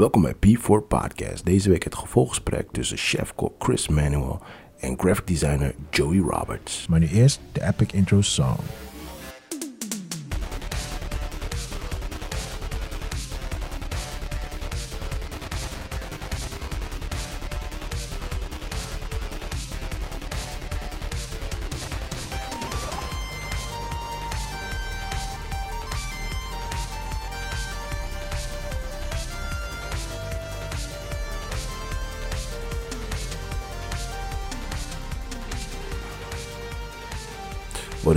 [0.00, 1.44] Welkom bij P4 Podcast.
[1.44, 4.40] Deze week het gevolggesprek tussen chef-kok Chris Manuel
[4.78, 6.86] en graphic designer Joey Roberts.
[6.86, 8.56] Maar nu eerst de epic intro song.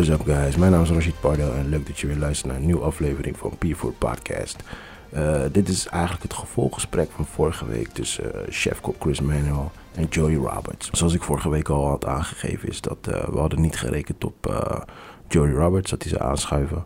[0.09, 2.59] Is up guys, mijn naam is Rashid Pardel en leuk dat je weer luistert naar
[2.59, 4.63] een nieuwe aflevering van P4 Podcast.
[5.09, 10.05] Eh, dit is eigenlijk het gevolggesprek van vorige week tussen eh, chef-kok Chris Manuel en
[10.09, 10.89] Joey Roberts.
[10.91, 14.63] Zoals ik vorige week al had aangegeven is dat eh, we hadden niet gerekend op
[15.29, 16.83] Joey Roberts, dat hij zou aanschuiven.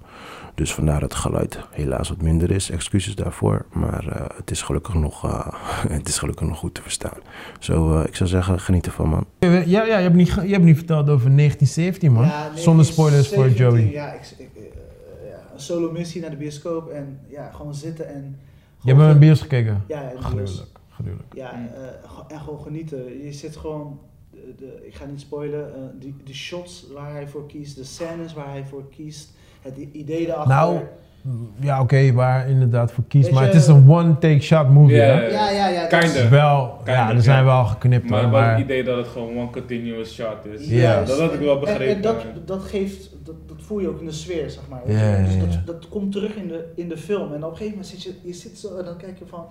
[0.56, 2.70] Dus vandaar dat het geluid helaas wat minder is.
[2.70, 5.48] Excuses daarvoor, maar eh, het, is gelukkig nog, eh,
[5.98, 7.18] het is gelukkig nog goed te verstaan.
[7.60, 9.26] Zo, eh, ik zou zeggen, geniet ervan man.
[9.40, 12.26] Ja, ja, je, hebt niet, je hebt niet verteld over 1917, man.
[12.26, 13.92] Ja, Zonder spoilers voor 17, Joey.
[13.92, 14.50] Ja, ik, ik,
[15.30, 18.40] ja, een solo missie naar de bioscoop en ja, gewoon zitten en...
[18.82, 19.84] Je hebt hem in de bios gekeken?
[19.88, 20.12] Ja.
[20.20, 21.34] Gruwelijk, gruwelijk.
[21.34, 23.24] Ja, eh, en gewoon genieten.
[23.24, 24.00] Je zit gewoon,
[24.34, 27.84] de, de- ik ga niet spoilen, eh, die, de shots waar hij voor kiest, de
[27.84, 29.32] scènes waar hij voor kiest,
[29.62, 30.48] het idee erachter.
[30.56, 30.80] Nou,
[31.60, 33.24] Ja, oké, waar inderdaad voor kies.
[33.26, 35.28] Weet Maar je- het is een one-take shot movie, Ja, hè?
[35.28, 37.44] ja, ja, ja, wel, ja, er zijn ja.
[37.46, 38.60] wel geknipt, Maar wel het maar...
[38.60, 40.68] idee dat het gewoon one continuous shot is.
[40.68, 41.04] Ja.
[41.04, 41.96] Dat had ik wel En, begrepen.
[41.96, 44.82] en dat, dat geeft, dat, dat voel je ook in de sfeer, zeg maar.
[45.26, 47.34] dus dat, dat komt terug in de, in de film.
[47.34, 49.46] En op een gegeven moment zit je, je zit zo en dan kijk je van...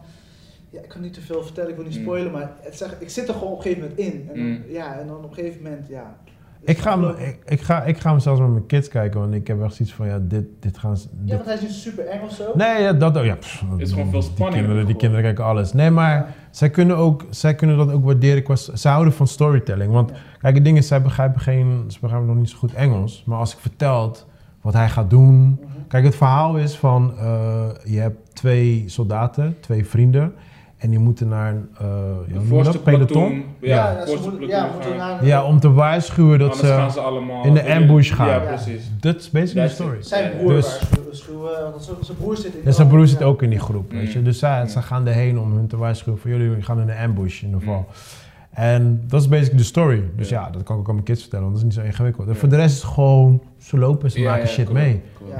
[0.72, 2.02] Ja, ik kan niet te veel vertellen, ik wil niet Mm.
[2.02, 4.28] spoilen, maar het zeg, ik zit er gewoon op een gegeven moment in.
[4.32, 4.62] En dan, Mm.
[4.68, 6.16] ja, en dan op een gegeven moment, ja...
[6.64, 9.34] Ik ga, hem, ik, ik, ga, ik ga hem zelfs met mijn kids kijken, want
[9.34, 11.08] ik heb echt zoiets van, ja, dit, dit gaan ze...
[11.24, 12.50] Ja, want hij is niet super eng of zo.
[12.54, 13.24] Nee, ja, dat ook.
[13.24, 15.72] Ja, pff, Het is gewoon veel Die spanning kinderen, die kinderen kijken alles.
[15.72, 16.26] Nee, maar Ja.
[16.50, 18.42] zij, kunnen ook, zij kunnen dat ook waarderen.
[18.42, 19.92] qua- Ze houden van storytelling.
[19.92, 20.16] Want Ja.
[20.40, 23.22] kijk, het ding is, zij begrijpen, geen, ze begrijpen nog niet zo goed Engels.
[23.26, 24.16] Maar als ik vertel
[24.60, 25.36] wat hij gaat doen.
[25.48, 25.58] Mhm.
[25.88, 30.32] Kijk, het verhaal is van, eh, je hebt twee soldaten, twee vrienden.
[30.82, 33.44] En die moeten naar een uh, voorste peloton.
[33.60, 33.76] Ja.
[33.98, 35.24] Ja, ze moeten, peloton ja, moeten naar...
[35.26, 36.98] Ja, om te waarschuwen dat Anders gaan ze...
[37.00, 38.28] ze allemaal in de ambush gaan.
[38.28, 38.90] Ja, precies.
[39.00, 39.96] Dat is basically the story.
[40.02, 42.60] Zijn broer Dus- waarschuwen, want zijn- broer zit in...
[42.64, 44.18] Ja, zijn broer zit ook in die groep, weet je.
[44.18, 44.24] Mm.
[44.24, 44.68] Dus zij, Mm.
[44.68, 47.60] zij gaan erheen om hun te waarschuwen van jullie gaan in een ambush in ieder
[47.60, 47.86] geval.
[48.52, 50.02] En dat is basically de story.
[50.16, 50.40] Dus ja.
[50.40, 50.50] Ja.
[50.50, 52.26] dat kan ik ook aan mijn kids vertellen, want dat is niet zo ingewikkeld.
[52.26, 52.38] En Ja.
[52.38, 55.02] voor de rest is het gewoon, ze lopen, ze Ja, maken ja, shit cool, mee.
[55.18, 55.30] cool.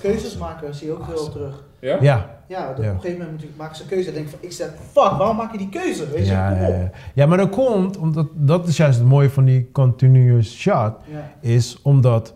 [0.00, 1.64] Keuzes maken zie je ook heel terug.
[1.78, 1.96] Ja?
[2.00, 2.90] Ja, Ja, dat Ja.
[2.90, 5.10] op een gegeven moment maken ze een keuze en denk ik van, ik zeg, fuck,
[5.18, 6.10] waarom maak je die keuze?
[6.10, 9.68] Weet je, ja, ja, maar dat komt, omdat dat is juist het mooie van die
[9.72, 11.30] continuous shot, Ja.
[11.40, 12.34] is omdat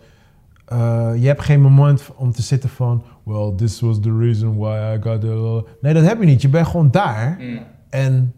[0.64, 4.94] eh, je hebt geen moment om te zitten van, well, this was the reason why
[4.96, 5.64] I got the...
[5.80, 6.42] Nee, dat heb je niet.
[6.42, 7.58] Je bent gewoon daar Mm.
[7.90, 8.34] en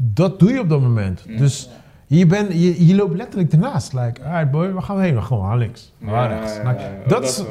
[0.00, 1.24] dat doe je op dat moment.
[1.26, 1.36] Ja.
[1.38, 1.68] Dus
[2.06, 3.92] je, bent, je, je loopt letterlijk ernaast.
[3.92, 5.14] Like, alright boy, waar gaan we heen?
[5.14, 5.92] We gaan gewoon links.
[5.98, 6.56] We gaan Ja, rechts.
[6.56, 7.08] ja, ja, ja.
[7.08, 7.42] dat is...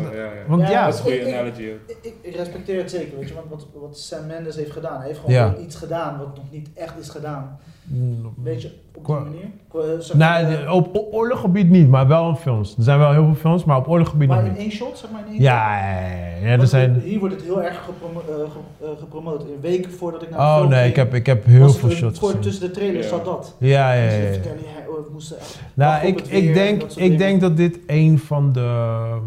[0.48, 1.90] Want Ja, Dat is een goede Ik- ik- analogy ook.
[1.90, 4.98] Ik, ik, ik respecteer het zeker, weet je, want wat, wat Sam Mendes heeft gedaan,
[4.98, 7.60] hij heeft gewoon iets gedaan wat nog niet echt is gedaan.
[7.84, 9.46] mm, Weet je, op Qua- die manier.
[9.68, 12.78] Qua- maar, Nee, eh, op, op oorloggebied niet, maar wel in films.
[12.78, 14.62] Er zijn wel heel veel films, maar op oorloggebied nog maar in niet.
[14.62, 17.00] één shot, zeg maar in één Ja, ja, ja, ja, ja, er zijn...
[17.00, 18.42] Hier wordt het heel erg gepromo eh,
[18.88, 19.42] eh, gepromoot.
[19.42, 21.70] In weken voordat ik naar de Oh film nee, ging, ik heb, ik heb heel
[21.70, 22.40] veel shots gezien.
[22.40, 23.16] Tussen de trailers Ja.
[23.16, 23.56] zat dat.
[23.60, 24.18] Ja, ja, ja.
[24.20, 24.90] Mensen ja.
[24.90, 25.40] oh,
[25.74, 27.18] Nou, ik, ik, en denk, ik dingen.
[27.18, 29.20] denk dat dit een van de ehm,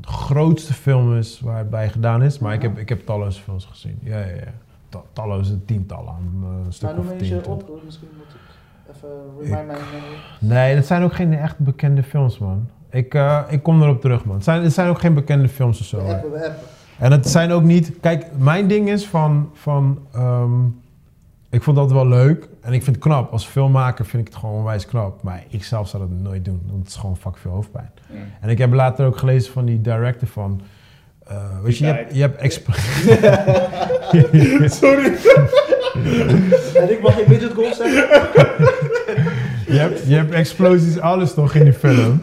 [0.00, 2.38] grootste films is waar het bij gedaan is.
[2.38, 3.98] Maar ik, heb, ik heb talloze films gezien.
[4.02, 4.52] Ja, ja, ja.
[4.88, 6.14] Ta- Talloze tientallen.
[6.66, 8.40] Een stuk Nou, noem eens op, misschien moet ik
[8.90, 9.08] even
[9.40, 9.76] remind mij.
[10.38, 12.68] Nee, dat zijn ook geen echt bekende films, man.
[12.90, 14.34] Ik, eh, ik kom erop terug, man.
[14.34, 16.04] Het zijn, het zijn ook geen bekende films of zo.
[16.04, 16.54] We appen, we appen.
[16.98, 17.92] En het zijn ook niet...
[18.00, 19.50] Kijk, mijn ding is van...
[19.52, 20.64] van ehm,
[21.50, 22.48] ik vond dat wel leuk.
[22.60, 23.32] En ik vind het knap.
[23.32, 25.22] Als filmmaker vind ik het gewoon onwijs knap.
[25.22, 26.62] Maar ik zelf zou dat nooit doen.
[26.66, 27.90] Want het is gewoon fuck veel hoofdpijn.
[28.10, 28.16] Mm.
[28.40, 30.60] En ik heb later ook gelezen van die director van...
[31.26, 32.40] eh, weet je, je hebt, je hebt
[34.80, 35.12] Sorry.
[36.82, 38.08] En ik mag geen midget goal zeggen.
[39.66, 42.22] je, hebt, je hebt explosies, alles nog in die film.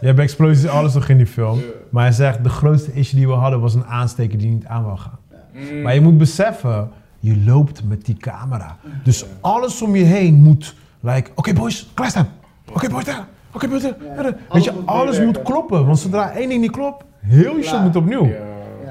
[0.00, 1.60] Je hebt explosies, alles nog in die film.
[1.90, 4.84] Maar hij zegt, de grootste issue die we hadden was een aansteker die niet aan
[4.84, 5.18] wou gaan.
[5.52, 5.82] Mm.
[5.82, 8.76] Maar je moet beseffen, je loopt met die camera.
[9.02, 12.28] Dus alles om je heen moet, like, oké boys, klaarstaan.
[12.72, 13.26] Oké boys, daar.
[13.52, 13.96] Oké boys, daar.
[14.16, 14.22] Ja.
[14.22, 15.86] Weet Alles je, moet alles moet kloppen.
[15.86, 18.30] Want zodra één ding niet klopt, heel je shit moet opnieuw.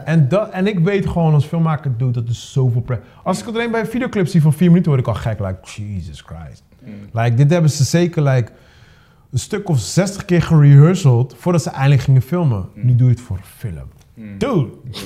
[0.05, 2.99] En, dat, en ik weet gewoon als filmmaker doe dat is zoveel pre.
[3.23, 5.39] Als ik het alleen bij een videoclip zie van vier minuten word ik al gek.
[5.39, 6.63] Like, Jesus Christ.
[6.83, 6.93] Mm.
[7.11, 8.51] Like, dit hebben ze zeker like,
[9.31, 12.69] een stuk of 60 keer gerehearseld voordat ze eindelijk gingen filmen.
[12.73, 12.85] Mm.
[12.85, 13.89] Nu doe je het voor een film.
[14.13, 14.37] Mm.
[14.37, 14.67] Dude.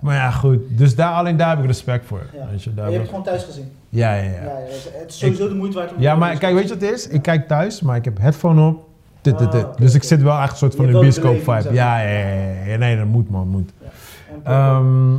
[0.00, 0.58] Maar ja, goed.
[0.68, 2.26] Dus daar, alleen daar heb ik respect voor.
[2.32, 2.48] Ja.
[2.50, 3.72] Weet je, daar je hebt het gewoon thuis gezien.
[3.88, 4.42] ja, ja, Ja, ja.
[4.42, 4.58] ja,
[4.92, 7.08] het is sowieso de moeite waard om Ja, maar kijk, weet je wat het is?
[7.08, 8.88] Ik kijk thuis, maar ik heb headphone op.
[9.22, 9.64] Dit, dit, dit.
[9.64, 11.72] Ah, dus ik zit wel echt een soort van een bioscoop vibe.
[11.74, 12.76] Ja, ja, ja, ja.
[12.76, 13.72] Nee, dat moet man, moet.
[14.44, 15.10] Ehm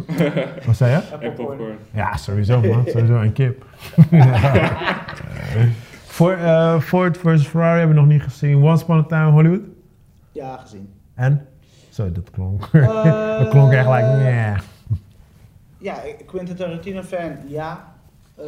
[0.65, 1.17] wat zei je?
[1.19, 1.77] En popcorn.
[1.91, 2.83] Ja, sowieso man.
[2.93, 3.65] Sowieso een kip.
[6.05, 8.63] voor, eh Ford versus Ferrari hebben we nog niet gezien.
[8.63, 9.61] Once Upon a Time in Hollywood.
[10.31, 10.89] Ja, gezien.
[11.15, 11.45] En?
[11.89, 12.69] Zo, dat klonk.
[12.71, 14.53] Eh, dat klonk echt like, nee.
[15.77, 17.93] Ja, ik- Quentin Tarantino fan, ja.
[18.37, 18.45] Eh,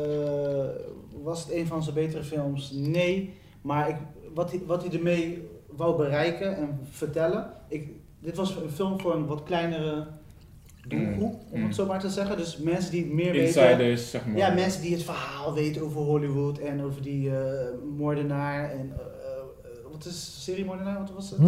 [1.24, 2.72] was het een van zijn betere films?
[2.75, 3.34] Nee.
[3.62, 3.96] Maar ik,
[4.36, 7.46] wat, hij, wat hij ermee wou bereiken en vertellen.
[7.68, 7.90] Ik,
[8.20, 10.08] dit was een film voor een wat kleinere
[10.88, 11.66] doelgroep, om Mm.
[11.66, 12.38] het zo maar te zeggen.
[12.38, 13.62] Dus mensen die meer weten.
[13.70, 14.38] Insiders, zeg maar.
[14.38, 17.44] Ja, mensen die het verhaal weten over Hollywood en over die eh,
[17.98, 20.98] moordenaar en eh, eh, wat is seriemoordenaar?
[21.00, 21.40] Wat was het?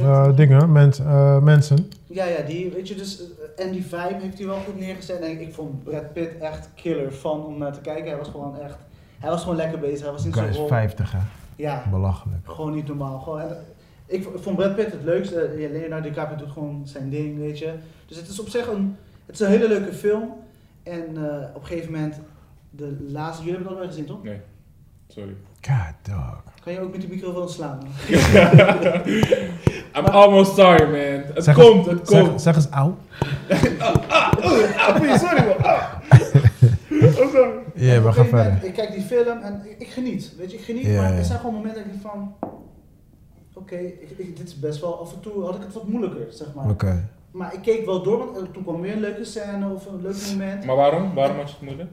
[0.00, 1.88] Eh, dingen, mens, eh, mensen.
[2.06, 3.22] ja, ja, die, weet je, dus,
[3.56, 5.20] en die vibe heeft hij wel goed neergezet.
[5.20, 8.06] En ik vond Brad Pitt echt killer van om naar te kijken.
[8.06, 8.76] Hij was gewoon echt,
[9.18, 10.02] hij was gewoon lekker bezig.
[10.02, 10.66] Hij was zo is rol.
[10.66, 11.18] 50 hè.
[11.56, 12.38] Ja, Belachelijk.
[12.44, 13.18] gewoon niet normaal.
[13.20, 13.56] Gewoon, en,
[14.06, 15.54] ik vond Brad Pitt het leukste.
[15.58, 17.72] Ja, Leonardo DiCaprio doet gewoon zijn ding, weet je.
[18.06, 18.96] Dus het is op zich een,
[19.26, 20.30] het is een hele leuke film.
[20.82, 22.20] En eh, op een gegeven moment,
[22.70, 24.22] de laatste, jullie hebben het al gezien toch?
[24.22, 24.40] Nee,
[25.08, 25.34] sorry.
[25.60, 26.42] God dog.
[26.64, 27.78] Kan je ook met die microfoon slaan?
[29.96, 31.22] I'm almost sorry, man.
[31.34, 32.42] Het Zeg komt, het Zeg, komt.
[32.42, 32.96] zeg eens auw.
[34.08, 35.48] Ah, sorry man.
[35.48, 35.48] Ah.
[35.48, 35.53] Ja, En
[37.84, 38.64] we gaan moment, verder.
[38.68, 40.36] Ik kijk die film en ik, ik geniet.
[40.36, 41.18] Weet je, ik geniet, Ja, maar ja.
[41.18, 42.34] er zijn gewoon momenten dat ik van...
[43.54, 43.76] Oké,
[44.16, 45.00] dit is best wel...
[45.00, 46.70] Af en toe had ik het wat moeilijker, zeg maar.
[46.70, 47.08] Oké.
[47.30, 50.16] Maar ik keek wel door, want toen kwam weer een leuke scène of een leuk
[50.30, 50.64] moment.
[50.64, 51.14] Maar waarom?
[51.14, 51.90] Waarom had je het moeilijk?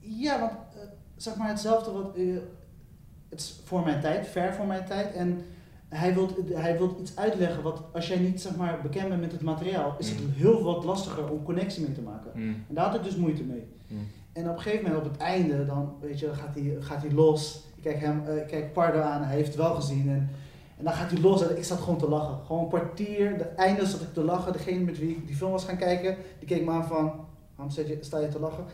[0.00, 0.80] Ja, want eh,
[1.16, 2.16] zeg maar hetzelfde wat...
[2.16, 2.24] eh,
[3.28, 5.14] het is voor mijn tijd, ver voor mijn tijd.
[5.14, 5.44] En
[5.88, 9.32] hij wil hij wilt iets uitleggen wat als jij niet zeg maar, bekend bent met
[9.32, 9.94] het materiaal...
[9.98, 10.32] is het Mm.
[10.36, 12.30] heel wat lastiger om connectie mee te maken.
[12.34, 12.64] Mm.
[12.68, 13.66] En daar had ik dus moeite mee.
[13.86, 14.06] Mm.
[14.32, 17.12] En op een gegeven moment, op het einde, dan weet je, gaat hij, gaat hij
[17.12, 17.64] los.
[17.76, 20.08] Ik kijk, hem, eh, ik kijk Pardo aan, hij heeft het wel gezien.
[20.08, 20.30] En,
[20.78, 22.38] en dan gaat hij los en ik zat gewoon te lachen.
[22.46, 24.52] Gewoon een kwartier, de einde zat ik te lachen.
[24.52, 27.74] Degene met wie ik die film was gaan kijken, die keek me aan van, waarom
[27.74, 28.64] zit je, sta je te lachen?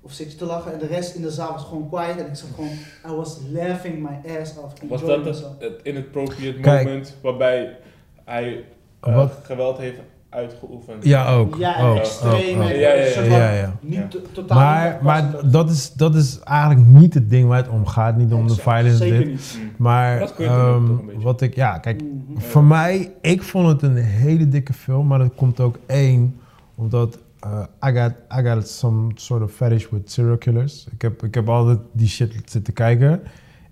[0.00, 0.72] Of zit je te lachen?
[0.72, 2.18] En de rest in de zaal was gewoon quiet.
[2.18, 2.72] En ik zat gewoon,
[3.06, 4.72] I was laughing my ass off.
[4.88, 6.84] Was dat het, het inappropriate Kijk.
[6.84, 7.78] moment waarbij
[8.24, 8.64] hij
[9.00, 9.98] eh, geweld heeft
[10.34, 11.04] uitgeoefend?
[11.04, 11.56] Ja, ook.
[11.56, 12.58] Ja, ook, extreem.
[12.58, 12.70] ook, ook.
[12.70, 12.94] en Ja,
[13.24, 13.76] ja, ja.
[13.80, 17.86] Niet totaal Maar, maar dat, is, dat is eigenlijk niet het ding waar het om
[17.86, 18.16] gaat.
[18.16, 19.26] Niet om de violence Zeker dit.
[19.26, 19.58] niet.
[19.60, 19.70] Mm.
[19.76, 21.54] Maar Dat kun je toch ehm, wat ik...
[21.54, 22.02] Ja, kijk.
[22.02, 22.40] Mhm.
[22.40, 25.06] Voor mij, ik vond het een hele dikke film.
[25.06, 26.36] Maar dat komt ook één.
[26.74, 30.86] Omdat eh, I, got, I got some sort of fetish with serial killers.
[30.92, 33.20] Ik heb, ik heb altijd die shit zitten kijken.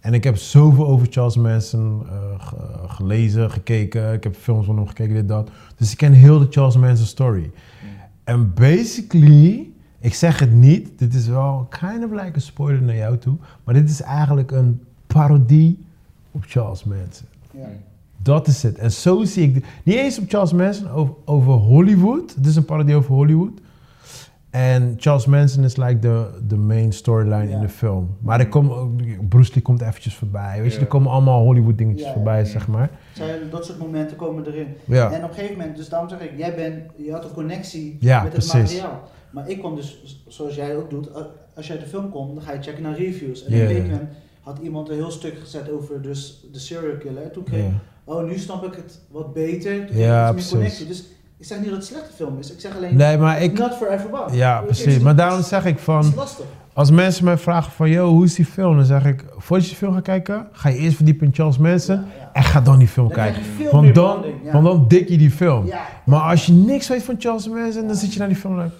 [0.03, 2.13] En ik heb zoveel over Charles Manson eh,
[2.47, 2.57] ge-
[2.89, 4.13] gelezen, gekeken.
[4.13, 5.51] Ik heb films van hem gekeken, dit, dat.
[5.77, 7.51] Dus ik ken heel de Charles Manson story.
[8.25, 9.69] En basically,
[9.99, 13.37] ik zeg het niet, dit is wel kind of like een spoiler naar jou toe,
[13.65, 15.79] maar dit is eigenlijk een parodie
[16.31, 17.27] op Charles Manson.
[17.51, 17.69] Ja.
[18.23, 18.79] Dat is het.
[18.79, 22.35] En zo zie ik, niet eens op Charles Manson, over, over Hollywood.
[22.35, 23.61] Het is een parodie over Hollywood.
[24.53, 27.55] En Charles Manson is like de, de main storyline Ja.
[27.55, 28.17] in de film.
[28.21, 28.91] Maar er komen ook,
[29.29, 30.63] Bruce Lee komt eventjes voorbij.
[30.63, 32.45] Weet je, er komen allemaal Hollywood dingetjes Ja, voorbij, ja.
[32.45, 32.91] zeg maar.
[33.13, 34.67] Zijn, dat soort momenten komen erin.
[34.85, 35.13] Ja.
[35.13, 37.97] En op een gegeven moment, dus daarom zeg ik, jij bent, je had een connectie
[38.01, 38.73] Ja, met het precies.
[38.73, 39.03] materiaal.
[39.31, 41.23] Maar ik kwam dus, zoals jij ook doet, eh,
[41.57, 43.45] als uit de film komt, dan ga je checken naar reviews.
[43.45, 44.09] En op een gegeven moment
[44.41, 47.23] had iemand een heel stuk gezet over dus de serial killer.
[47.23, 47.71] En toen kreeg ik,
[48.05, 50.53] oh nu snap ik het wat beter, toen kreeg Ja, ik iets precies.
[50.53, 50.87] meer connectie.
[50.87, 51.05] Dus
[51.43, 53.59] ik zeg niet dat het een slechte film is, ik zeg alleen, Nee, maar ik...
[53.59, 54.37] not for everyone.
[54.37, 54.99] Ja, precies.
[54.99, 56.15] Maar daarom zeg ik van...
[56.75, 58.77] Als mensen mij vragen van, yo, hoe is die film?
[58.77, 61.59] Dan zeg ik, voordat je die film gaat kijken, ga je eerst verdiepen in Charles
[61.59, 62.31] Manson Ja, ja.
[62.33, 63.43] en ga dan die film Dan kijken.
[63.71, 64.53] Want dan, ja.
[64.53, 65.67] want dan dik je die film.
[66.05, 68.61] Maar als je niks weet van Charles Manson, dan zit je naar die film.
[68.61, 68.73] en-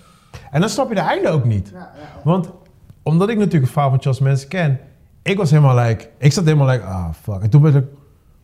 [0.51, 1.71] En dan snap je de einde ook niet.
[1.73, 2.21] ja, ja, ja.
[2.25, 2.51] Want
[3.03, 4.79] omdat ik natuurlijk het verhaal van Charles Manson ken,
[5.23, 7.43] ik was helemaal like, ik zat helemaal like, ah fuck.
[7.43, 7.85] En toen werd ik,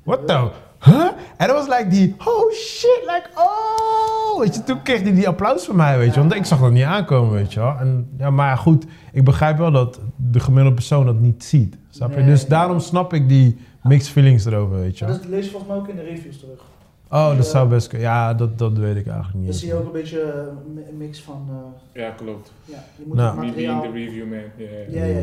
[0.03, 0.49] what the,
[0.79, 1.11] huh?
[1.37, 4.41] En dat was like die, oh shit, like, oh.
[4.41, 6.21] Weet je, toen kreeg hij die applaus van mij, weet je.
[6.21, 7.77] Want ik zag dat niet aankomen, weet je wel.
[7.81, 11.77] En, ja, maar goed, ik begrijp wel dat de gemiddelde persoon dat niet ziet.
[11.91, 12.17] Snap je?
[12.17, 12.27] Nee.
[12.27, 15.15] Dus daarom snap ik die mixed feelings erover, weet je wel.
[15.15, 16.61] dat lees je volgens mij ook in de reviews terug.
[17.11, 18.07] Oh, dat Dus, zou eh, best kunnen.
[18.09, 19.43] Ja, dat, dat weet ik eigenlijk niet.
[19.43, 21.47] Dan eens, zie je ook een beetje eh, een mix van,
[21.95, 22.53] eh, Ja, klopt.
[22.65, 23.29] ja, je moet Nou.
[23.29, 23.83] het Me being materiaal...
[23.83, 24.39] the review man.
[24.57, 25.19] Ja, Ja, ja,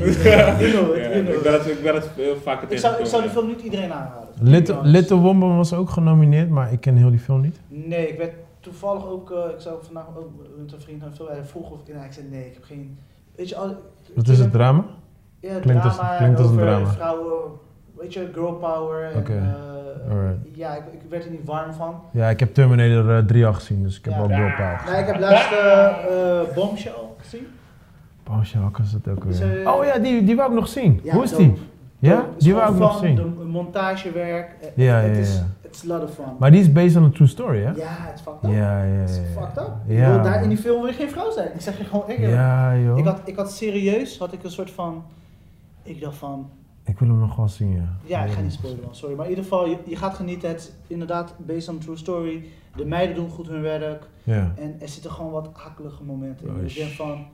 [1.33, 3.61] ik ben het, ik ben het heel vaker Ik zou, ik zou die film niet
[3.61, 4.27] iedereen aanraden.
[4.41, 4.77] Little.
[4.81, 7.59] Little Woman was ook genomineerd, maar ik ken heel die film niet.
[7.67, 11.15] Nee, ik werd toevallig ook, eh, ik zou vandaag ook met een vriend naar een
[11.15, 12.97] film, hij vroeg of ik, nou, ik zei nee, ik heb geen,
[13.35, 13.75] weet je, al,
[14.15, 14.85] Wat is het drama?
[15.39, 16.85] Ja, Klinkt als- drama klinkt als een over drama.
[16.91, 17.43] vrouwen
[17.99, 19.11] weet je, girl power.
[19.11, 19.33] En, Oké,
[20.09, 22.01] eh, ja, ik, ik werd er niet warm van.
[22.11, 24.19] Ja, ik heb Terminator eh, 3 al gezien, dus ik heb Ja.
[24.27, 24.37] wel.
[24.37, 24.93] Girl Power gezien.
[24.93, 27.47] Nee, ik heb laatst eh, Bombshell gezien.
[28.43, 29.73] Shit, welke is dat ook Is, weer?
[29.73, 30.99] Oh ja, die, die wou ik nog zien.
[31.03, 31.53] Ja, Hoe is die?
[31.99, 33.15] Ja, die wou ik nog zien.
[33.15, 34.55] De montagewerk.
[34.75, 36.23] Ja, het ja, is, is a lot of fun.
[36.39, 37.71] Maar die is based on a true story, hè?
[37.71, 38.51] ja, het is fucked up.
[38.51, 38.99] Ja, ja, ja.
[38.99, 39.71] Het is fucked up.
[39.87, 41.53] Ja, daar in die film wil je geen vrouw zijn.
[41.53, 42.31] Ik zeg je gewoon eerlijk.
[42.31, 42.97] Ja, joh.
[42.97, 45.03] Ik had, ik had serieus, had ik een soort van,
[45.83, 46.49] ik dacht van,
[46.85, 47.97] Ik wil hem nog wel zien, ja.
[48.05, 49.15] ja, ik ga niet spoilen, sorry.
[49.15, 50.49] Maar in ieder geval, je, je gaat genieten.
[50.49, 52.45] Het is inderdaad based on true story.
[52.75, 54.07] De meiden doen goed hun werk.
[54.23, 54.53] Ja.
[54.57, 56.53] En er zitten gewoon wat akelige momenten in.
[56.53, 57.25] Oh, Dus sh- van,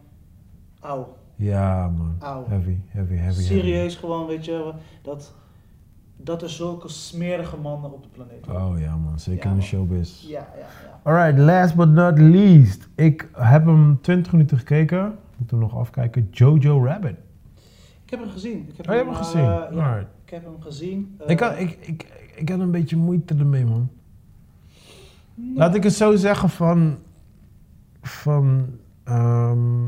[0.79, 2.15] auw, Ja, man.
[2.19, 2.45] auw.
[2.47, 3.41] Heavy, heavy, heavy.
[3.41, 5.33] Serieus gewoon, weet je, dat,
[6.17, 8.57] dat er zulke smerige mannen op de planeet zijn.
[8.57, 9.19] Oh ja, man.
[9.19, 9.67] Zeker Ja, in de man.
[9.67, 10.21] showbiz.
[10.27, 10.99] Ja, ja, ja.
[11.03, 12.89] Alright, last but not least.
[12.95, 15.15] Ik heb hem 20 minuten gekeken.
[15.37, 16.27] Moet hem nog afkijken.
[16.31, 17.15] Jojo Rabbit.
[18.11, 18.65] Ik heb hem gezien.
[18.69, 19.41] Ik heb Oh, je hebt hem eh, gezien?
[19.41, 20.07] ja, Alright.
[20.25, 21.15] ik heb hem gezien.
[21.19, 23.89] Eh, Ik, had, ik, ik, ik had een beetje moeite ermee, man.
[25.35, 26.97] nou, Laat ik het zo zeggen van...
[28.01, 28.65] Van...
[29.03, 29.85] ehm,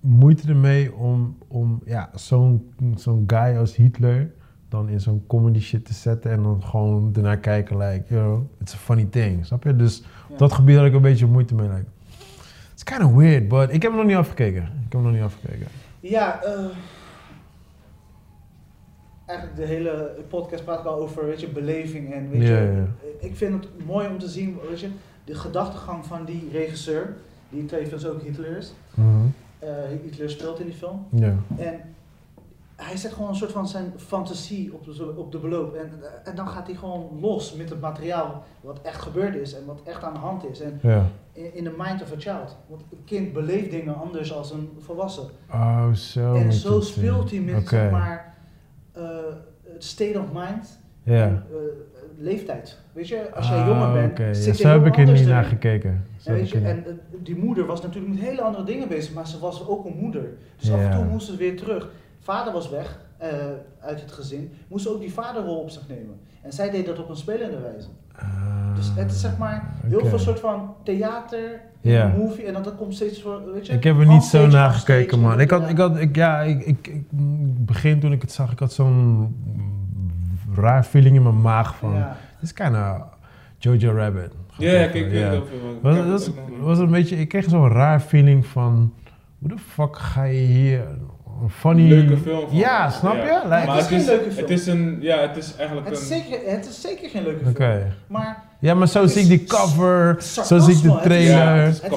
[0.00, 4.30] moeite ermee om, om ja, zo'n zo'n guy als Hitler...
[4.68, 6.30] dan in zo'n comedy shit te zetten...
[6.30, 9.46] en dan gewoon ernaar kijken, like, yo, it's a funny thing.
[9.46, 9.76] Snap je?
[9.76, 10.04] Dus ja.
[10.32, 11.68] op dat gebied had ik een beetje moeite mee.
[11.68, 11.84] Like.
[12.72, 14.62] It's kind of weird, but ik heb hem nog niet afgekeken.
[14.62, 15.66] Ik heb hem nog niet afgekeken.
[16.00, 16.64] Ja, eh,
[19.26, 22.86] eigenlijk de hele podcast praat wel over, weet je, beleving en weet Ja, je, ja.
[23.26, 24.88] ik vind het mooi om te zien, weet je,
[25.24, 27.14] de gedachtegang van die regisseur,
[27.48, 28.72] die tevens ook Hitler is.
[28.94, 29.08] Mhm.
[29.58, 29.68] Eh,
[30.02, 31.06] Hitler speelt in die film.
[31.10, 31.34] Ja.
[31.58, 31.80] En
[32.76, 35.74] hij zet gewoon een soort van zijn fantasie op de, op de beloop.
[35.74, 35.90] En,
[36.24, 39.80] en dan gaat hij gewoon los met het materiaal wat echt gebeurd is en wat
[39.84, 40.60] echt aan de hand is.
[40.60, 41.06] En Ja.
[41.32, 42.56] in, in the mind of a child.
[42.68, 45.24] Want een kind beleeft dingen anders als een volwassen.
[45.50, 46.34] Oh, zo.
[46.34, 48.34] en zo speelt hij met zeg maar,
[49.78, 51.24] state of mind Ja.
[51.26, 51.56] eh,
[52.18, 52.78] leeftijd.
[52.92, 56.04] Weet je, als jij Ah, jonger bent, zit zo heb ik er niet naar gekeken.
[56.16, 58.88] Zo En, weet je, er en eh, die moeder was natuurlijk met hele andere dingen
[58.88, 60.24] bezig, maar ze was ook een moeder.
[60.56, 61.88] Dus af en toe moest ze weer terug.
[62.20, 63.28] Vader was weg eh,
[63.80, 66.18] uit het gezin, moest ze ook die vaderrol op zich nemen.
[66.42, 67.88] En zij deed dat op een spelende wijze.
[68.76, 70.08] Dus het is zeg maar heel oké.
[70.08, 72.12] veel soort van theater, Ja.
[72.16, 73.72] movie en dat, dat komt steeds voor, weet je.
[73.72, 75.40] Ik heb er niet zo naar gekeken, man.
[75.40, 77.04] Ik had, ik had, ik, ja, ik, ik, ik
[77.66, 79.36] begin toen ik het zag, ik had zo'n
[80.54, 82.16] raar feeling in mijn maag van, Ja.
[82.34, 83.08] dit is kinda
[83.58, 84.32] Jojo Rabbit.
[84.58, 85.32] Ja, kijk, Ja.
[85.32, 85.40] ja.
[85.82, 86.30] Was, was,
[86.60, 88.92] was een beetje, ik kreeg zo'n raar feeling van,
[89.38, 90.80] hoe de fuck ga je hier
[91.48, 91.88] funny...
[91.88, 92.56] Leuke film van.
[92.58, 93.18] Ja, snap je?
[93.22, 93.42] Ja.
[93.42, 94.42] Like- Maar het is het is, geen leuke film.
[94.46, 96.02] het is een, ja, het is eigenlijk Het, een...
[96.02, 97.64] is zeker, het is zeker geen leuke Oké.
[97.78, 97.92] film.
[98.06, 101.36] Maar Ja, maar zo zie ik die cover, zo zie ik de het is- trailer.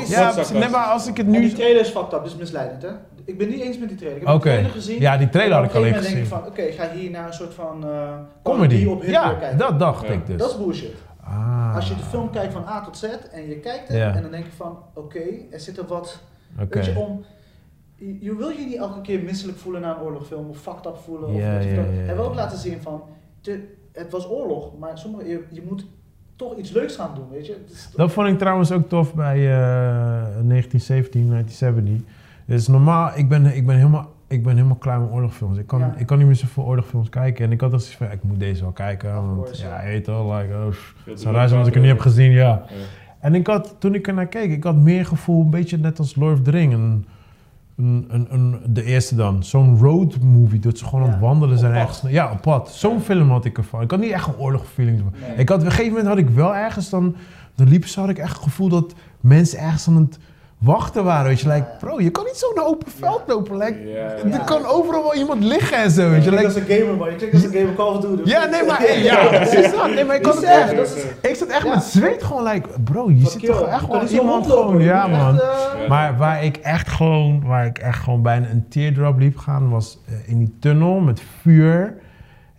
[0.10, 1.40] Ja, het is nee, maar als ik het en nu...
[1.40, 2.90] die trailer is fucked up, dus misleidend hè.
[3.26, 4.22] Ik ben niet eens met die trailer.
[4.22, 5.00] Ik heb de trailer gezien.
[5.00, 6.42] ja, die trailer en had ik een alleen gegeven moment gezien.
[6.46, 8.10] denk ik van, oké, ik ga hier naar een soort van eh
[8.44, 8.86] Comedy.
[8.86, 9.58] op Hitler Ja, kijken.
[9.58, 10.14] dat dacht Ja.
[10.14, 10.38] ik dus.
[10.38, 10.94] Dat is bullshit.
[11.24, 11.76] Ah.
[11.76, 14.16] Als je de film kijkt van A tot Z en je kijkt het Ja.
[14.16, 15.20] en dan denk je van, oké,
[15.52, 16.20] er zit er wat,
[16.62, 16.76] Oké.
[16.78, 17.26] weet je, om...
[18.20, 21.30] Je, wil je niet elke keer misselijk voelen na een oorlogfilm of fucked up voelen.
[21.30, 21.86] Of Ja, weet je ja, wel.
[21.92, 22.30] ja, Hij wil ja.
[22.30, 23.02] ook laten zien van,
[23.42, 23.64] te-
[23.94, 25.86] het was oorlog, maar sommige, je, je moet
[26.36, 27.58] toch iets leuks gaan doen, weet je.
[27.96, 29.52] Dat vond ik trouwens ook tof bij eh
[30.48, 32.12] 1917, 1970.
[32.46, 35.58] Dus normaal, ik ben, ik ben, helemaal, ik ben helemaal klaar met oorlogfilms.
[35.58, 35.94] Ik kan, Ja.
[35.98, 37.46] ik kan niet meer zoveel oorlogfilms kijken.
[37.46, 39.10] En ik had dus zoiets van, ik moet deze wel kijken.
[39.10, 40.74] Of Want course, ja, je weet wel, like, oh,
[41.34, 42.48] raar zijn als ik het niet heb gezien, ja.
[42.48, 42.76] Ja.
[43.20, 46.00] En ik had, toen ik er naar keek, ik had meer gevoel, een beetje net
[46.00, 46.74] als Lord of the Ring.
[46.74, 47.06] Een,
[47.80, 49.44] een, een, een- de eerste dan.
[49.44, 52.02] Zo'n road movie, dat ze gewoon aan het wandelen zijn ergens.
[52.12, 52.70] Ja, op pad.
[52.70, 53.82] Zo'n film had ik ervan.
[53.82, 55.02] Ik had niet echt een oorlogsfeeling.
[55.28, 55.38] Nee.
[55.38, 57.16] Ik had, op een gegeven moment had ik wel ergens dan,
[57.56, 60.20] dan liepen ze, had ik echt het gevoel dat mensen ergens aan het
[60.60, 61.28] wachten waren.
[61.28, 63.58] Weet je, like, bro, je kan niet zo naar open veld lopen.
[63.58, 64.40] Like, Ja, ja.
[64.40, 66.10] Er kan overal wel iemand liggen en zo.
[66.10, 68.30] Weet je, like, als een gamer man, je klinkt als een gamer Call of Duty.
[68.30, 69.94] ja, nee, maar, hey, ja, precies dat.
[69.94, 70.76] Nee, maar ik had het echt.
[70.76, 71.74] dat is- Ik zat echt Ja.
[71.74, 75.08] met zweet gewoon, like, bro, je Fuck zit toch echt kan wel iemand gewoon, ja
[75.08, 75.40] man.
[75.88, 80.00] Maar waar ik echt gewoon, waar ik echt gewoon bijna een teardrop liep gaan, was
[80.08, 81.96] eh, in die tunnel met vuur.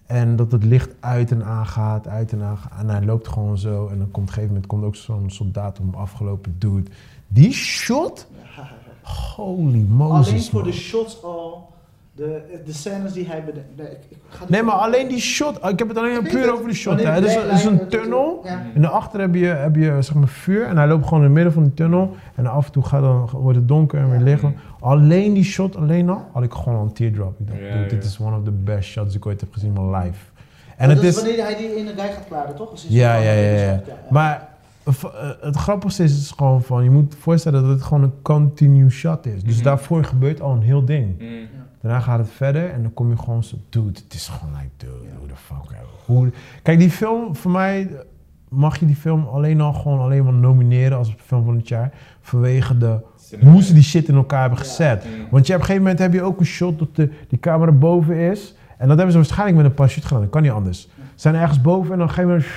[0.06, 2.72] En dat het licht uit en aan gaat, uit en aan gaat.
[2.80, 3.88] En hij loopt gewoon zo.
[3.88, 6.90] En dan komt op een gegeven moment komt ook zo'n soldaat om afgelopen dude.
[7.32, 8.26] Die shot,
[9.02, 10.28] holy Moses.
[10.28, 10.70] Alleen voor man.
[10.70, 11.68] de shots al,
[12.14, 13.76] de, de scènes die hij bedenkt.
[13.76, 15.56] Nee, ik, ik ga Nee, maar alleen die shot.
[15.68, 16.50] Ik heb het alleen puur het.
[16.52, 17.00] over die shot.
[17.02, 17.06] Hè.
[17.10, 18.40] Het is, is een tunnel.
[18.44, 18.62] Ja.
[18.74, 21.34] En daarachter heb je, heb je zeg maar vuur en hij loopt gewoon in het
[21.34, 22.14] midden van die tunnel.
[22.34, 24.24] En af en toe gaat dan, wordt het donker en weer Ja.
[24.24, 24.42] licht.
[24.80, 27.40] Alleen die shot alleen al, had ik gewoon al een teardrop.
[27.40, 29.52] Ik dacht, Ja, dude, dit is one of the best shots die ik ooit heb
[29.52, 30.18] gezien in mijn life.
[30.76, 32.70] En het dat is is, wanneer hij die ene guy gaat klaren, toch?
[32.70, 33.66] Dus ja, ja, ja, dus ja.
[33.72, 33.98] dat- ja, ja.
[34.10, 34.48] Maar
[35.40, 38.90] het grappigste is, is gewoon van, je moet je voorstellen dat het gewoon een continue
[38.90, 39.42] shot is.
[39.42, 39.64] Dus Mhm.
[39.64, 41.18] daarvoor gebeurt al een heel ding.
[41.20, 41.28] Mm.
[41.82, 44.70] Daarna gaat het verder en dan kom je gewoon zo, dude, het is gewoon like,
[44.76, 45.82] dude, de fuck, hè.
[46.04, 46.30] Hoe,
[46.62, 47.88] kijk, die film, voor mij
[48.48, 51.92] mag je die film alleen al gewoon alleen maar nomineren als film van het jaar.
[52.20, 52.98] Vanwege de,
[53.40, 54.64] hoe ze die shit in elkaar hebben Ja.
[54.64, 55.04] gezet.
[55.04, 55.10] Mm.
[55.30, 57.72] Want je, op een gegeven moment heb je ook een shot dat de, die camera
[57.72, 58.54] boven is.
[58.78, 60.22] En dat hebben ze waarschijnlijk met een parachute gedaan.
[60.22, 60.80] Dat kan niet anders.
[60.80, 62.48] Ze zijn ergens boven en dan geven we...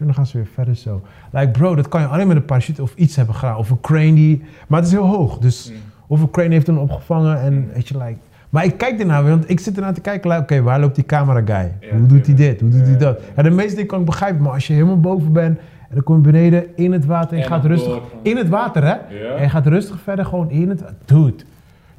[0.00, 1.02] En dan gaan ze weer verder zo.
[1.32, 3.56] Like bro, dat kan je alleen met een parachute of iets hebben gedaan.
[3.56, 4.42] Of een crane die...
[4.68, 5.38] Maar het is heel hoog.
[5.38, 5.76] Dus Mm.
[6.06, 8.16] of een crane heeft hem opgevangen en weet je, like...
[8.50, 11.04] Maar ik kijk ernaar, want ik zit ernaar te kijken, like, oké, waar loopt die
[11.04, 11.72] camera guy?
[11.80, 12.60] Ja, Hoe doet hij dit?
[12.60, 13.18] Hoe doet hij Ja, dat?
[13.20, 13.24] ja.
[13.36, 16.02] Ja, de meeste dingen kan ik begrijpen, maar als je helemaal boven bent en dan
[16.02, 17.98] kom je beneden in het water en je En gaat rustig...
[18.22, 18.88] In het water, hè?
[19.16, 19.34] Ja.
[19.36, 20.82] En je gaat rustig verder gewoon in het...
[21.04, 21.34] Dude,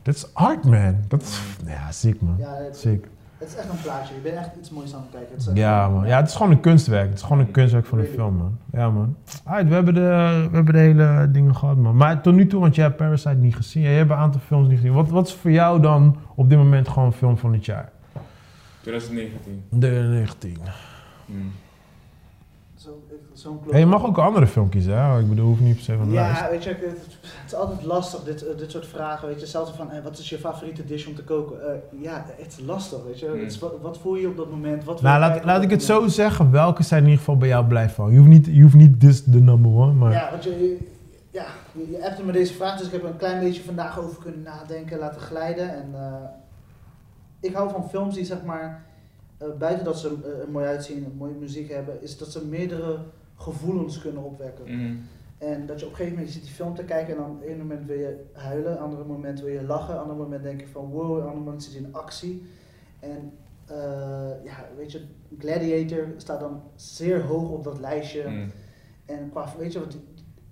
[0.01, 0.95] dat is art, man.
[1.07, 1.41] Dat is...
[1.65, 2.35] Ja, ziek, man.
[2.39, 3.07] Ja, Ziek.
[3.37, 4.15] Het is echt een plaatje.
[4.15, 5.35] Je bent echt iets moois aan het kijken.
[5.45, 6.07] Het Ja, man.
[6.07, 7.09] Ja, het is gewoon een kunstwerk.
[7.09, 8.57] Het is gewoon een kunstwerk van de film, man.
[8.71, 9.15] Ja, man.
[9.43, 10.01] We hebben de,
[10.49, 11.95] we hebben de hele dingen gehad, man.
[11.95, 13.83] Maar tot nu toe, want jij hebt Parasite niet gezien.
[13.83, 14.93] Jij hebt een aantal films niet gezien.
[14.93, 17.91] Wat, wat is voor jou dan op dit moment gewoon film van het jaar?
[18.81, 19.63] 2019.
[19.69, 20.57] De 19.
[21.25, 21.51] Mm.
[23.69, 25.19] Hey, je mag ook een andere film kiezen, hè?
[25.19, 26.39] Ik bedoel, hoeft niet per se van de lijst.
[26.39, 29.27] Ja, weet je, het, het is altijd lastig, dit, eh, dit soort vragen.
[29.27, 31.71] Weet je, zelfs van, eh, wat is je favoriete dish om te koken?
[31.71, 33.25] Eh, ja, het is lastig, weet je.
[33.25, 33.39] Hmm.
[33.39, 34.83] Het is wat, wat voel je op dat moment?
[34.83, 36.51] Wat wil Nou, laat, laat ik het zo zeggen.
[36.51, 38.11] Welke zijn in ieder geval bij jou blij van?
[38.11, 40.11] Je hoeft niet, je hoeft niet this de number one, maar...
[40.11, 40.77] Ja, want je,
[41.31, 44.21] ja, je, appte me deze vraag, dus ik heb er een klein beetje vandaag over
[44.21, 45.69] kunnen nadenken, laten glijden.
[45.69, 46.29] En eh,
[47.39, 48.85] ik hou van films die zeg maar,
[49.37, 50.07] eh, buiten dat ze
[50.41, 52.97] er mooi uitzien en mooie muziek hebben, is dat ze meerdere
[53.35, 54.65] gevoelens kunnen opwekken.
[54.75, 55.01] Mm.
[55.37, 57.31] En dat je op een gegeven moment je zit die film te kijken en dan
[57.31, 60.01] op een moment wil je huilen, op een ander moment wil je lachen, op een
[60.09, 62.43] ander moment denk je van wow, op een ander moment zit je in actie.
[62.99, 63.31] En
[63.65, 65.01] eh, ja, weet je,
[65.39, 68.27] Gladiator staat dan zeer hoog op dat lijstje.
[68.27, 68.51] Mm.
[69.05, 69.97] En qua, weet je, wat,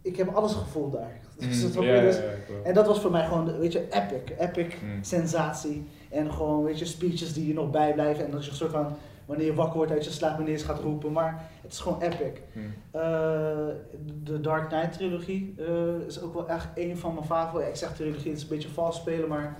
[0.02, 1.22] ik heb alles gevoeld daar.
[1.40, 1.50] Mm.
[1.50, 2.66] Dus dat- dus- klopt.
[2.66, 4.38] en dat was voor mij gewoon, de- weet je, epic.
[4.40, 5.04] Epic Mm.
[5.04, 5.88] sensatie.
[6.10, 8.26] En gewoon, weet je, speeches die je nog bijblijven.
[8.26, 8.88] En dat je een soort van,
[9.26, 11.12] wanneer je wakker wordt uit je slaap, wanneer je gaat roepen.
[11.12, 12.42] Maar het is gewoon epic.
[12.54, 12.64] Mm.
[12.92, 13.02] Eh,
[14.24, 17.70] de Dark Knight trilogie eh, is ook wel echt een van mijn favorieten.
[17.70, 19.56] Ik zeg trilogie, het is een beetje vals spelen, maar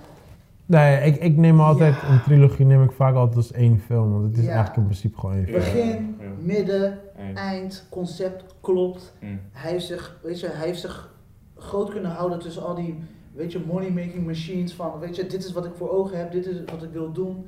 [0.66, 2.10] Nee, ik, ik neem altijd, Ja.
[2.10, 4.12] een trilogie neem ik vaak altijd als één film.
[4.12, 4.50] Want het is Ja.
[4.50, 5.58] eigenlijk in principe gewoon één film.
[5.60, 6.26] begin, ja.
[6.40, 7.38] midden, Eind.
[7.38, 9.14] eind, concept klopt.
[9.20, 9.40] Mm.
[9.52, 11.14] Hij heeft zich, weet je, hij heeft zich
[11.58, 13.00] groot kunnen houden tussen al die,
[13.34, 16.46] weet je, money-making machines van, weet je, dit is wat ik voor ogen heb, dit
[16.46, 17.46] is wat ik wil doen.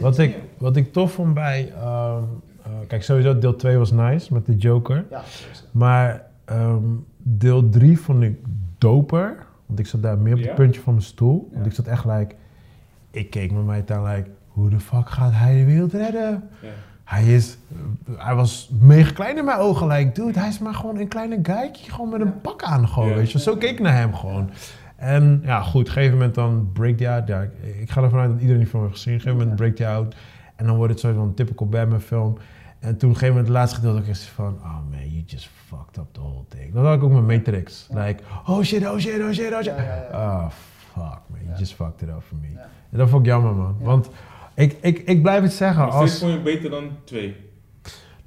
[0.00, 0.38] Wat ik, neer.
[0.58, 1.72] wat ik tof vond bij...
[1.76, 2.22] ehm,
[2.62, 5.04] eh, kijk, sowieso deel 2 was nice met de Joker.
[5.10, 5.22] Ja.
[5.70, 6.82] Maar ehm,
[7.18, 8.38] deel 3 vond ik
[8.78, 9.36] doper.
[9.66, 11.48] Want ik zat daar meer op het puntje van mijn stoel.
[11.52, 12.34] Want ik zat echt like...
[13.10, 14.30] Ik keek met mij aan like...
[14.48, 16.48] Hoe de fuck gaat hij de wereld redden?
[16.62, 16.68] Ja.
[17.04, 17.58] Hij is...
[18.16, 19.86] Hij was mega klein in mijn ogen.
[19.86, 21.90] Like, dude, hij is maar gewoon een kleine guykie.
[21.92, 23.14] Gewoon met een pak aan gewoon, Ja.
[23.14, 23.38] weet je.
[23.40, 24.50] Zo keek ik naar hem gewoon.
[25.00, 27.26] En ja, goed, op een gegeven moment dan break die out.
[27.28, 29.14] Ja, ik, ik ga ervan uit dat iedereen die film heeft gezien.
[29.14, 29.64] Op een gegeven moment Ja.
[29.64, 30.14] break die out.
[30.56, 32.38] En dan wordt het soort van een typical Batman film.
[32.78, 34.54] En toen op een gegeven moment het laatste gedeelte ook is van...
[34.62, 36.74] Oh man, you just fucked up the whole thing.
[36.74, 37.86] Dat had ik ook met Matrix.
[37.92, 38.04] Ja.
[38.04, 39.64] Like, oh shit, oh shit, oh shit, oh shit.
[39.64, 40.18] Ja, ja, ja.
[40.42, 40.50] Oh
[40.92, 42.48] fuck man, you just fucked it up for me.
[42.54, 42.68] Ja.
[42.90, 43.76] En dat vond ik jammer man.
[43.78, 43.84] Ja.
[43.84, 44.10] Want
[44.54, 45.90] ik, ik, ik blijf het zeggen.
[45.90, 47.36] Als, vond je beter dan twee.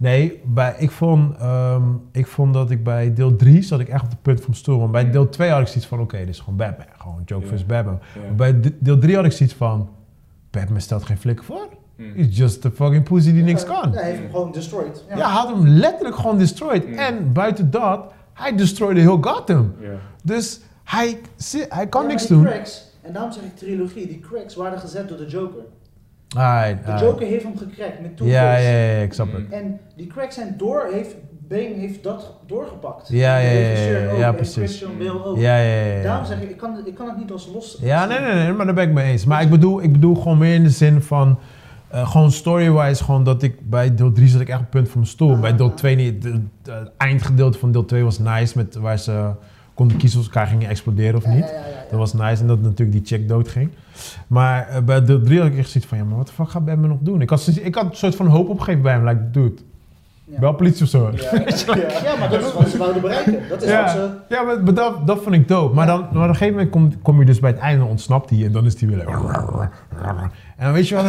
[0.03, 4.03] Nee, bij, ik, vond, ehm, ik vond dat ik bij deel 3 zat ik echt
[4.03, 4.79] op de punt van mijn stoel.
[4.79, 5.99] Want bij deel 2 had ik zoiets van...
[5.99, 6.87] Oké, dit is gewoon Batman.
[6.97, 7.65] Gewoon Joke vs.
[7.65, 7.99] Batman.
[8.35, 9.89] Bij de- deel 3 had ik zoiets van...
[10.49, 11.67] Batman stelt geen flikker voor.
[11.97, 12.13] Mm.
[12.15, 13.91] He's just a fucking pussy die niks kan.
[13.91, 15.03] Ja, hij heeft hem gewoon destroyed.
[15.09, 16.87] Ja, hij had hem letterlijk gewoon destroyed.
[16.87, 16.93] Mm.
[16.93, 19.73] En buiten dat, hij destroyde heel Gotham.
[19.79, 19.89] Ja.
[20.23, 21.19] Dus hij,
[21.69, 22.43] hij kan Ja, niks doen.
[22.43, 25.63] Cracks, en daarom zeg ik trilogie, die cracks waren gezet door de Joker.
[26.33, 26.75] De.
[26.99, 28.37] Joker heeft hem gecrackt met Two-Face.
[28.39, 29.49] Ja, ja, ja, ik snap het.
[29.49, 31.15] En die cracks zijn door, heeft,
[31.47, 33.07] Bane heeft dat doorgepakt.
[33.09, 34.55] Ja, ja, ja, ja, precies.
[34.55, 35.37] Christian Bale ook.
[35.37, 36.03] Ja, ja, ja.
[36.03, 37.77] Daarom zeg ik, ik kan, ik kan het niet als los.
[37.81, 39.25] Ja, nee, nee, nee, maar daar ben ik mee eens.
[39.25, 41.39] Maar ik bedoel, ik bedoel gewoon meer in de zin van...
[41.87, 44.99] eh, gewoon story-wise, gewoon dat ik bij deel 3 zat ik echt op punt van
[44.99, 45.33] mijn stoel.
[45.33, 45.75] Ah, bij deel ah.
[45.75, 46.21] 2 niet.
[46.21, 49.29] de- de- Het eindgedeelte van deel 2 was nice, met, waar ze
[49.73, 51.39] konden kiezen of ze elkaar gingen exploderen of niet.
[51.39, 51.82] ja, ja, ja.
[51.99, 53.69] Dat was nice en dat natuurlijk die chick doodging.
[54.27, 56.49] Maar eh, bij deel 3 had ik echt zoiets van, ja, maar wat de fuck
[56.49, 57.21] gaat Batman nog doen?
[57.21, 59.07] Ik had, ik had een soort van hoop opgegeven bij hem.
[59.07, 59.53] Like, dude,
[60.25, 60.39] Ja.
[60.39, 61.11] wel politie of zo.
[61.15, 61.21] Ja,
[61.75, 62.01] ja.
[62.03, 63.33] ja, maar dat is wat ze wouden bereiken.
[63.49, 63.97] Dat is wat ze...
[63.97, 65.75] Ja, ja maar, maar dat, dat vond ik dope.
[65.75, 65.91] Maar, Ja.
[65.91, 68.45] dan, maar op een gegeven moment kom, kom je dus bij het einde, ontsnapt hij
[68.45, 68.97] en dan is hij weer...
[68.97, 69.69] like-
[70.57, 71.05] En dan weet je wat,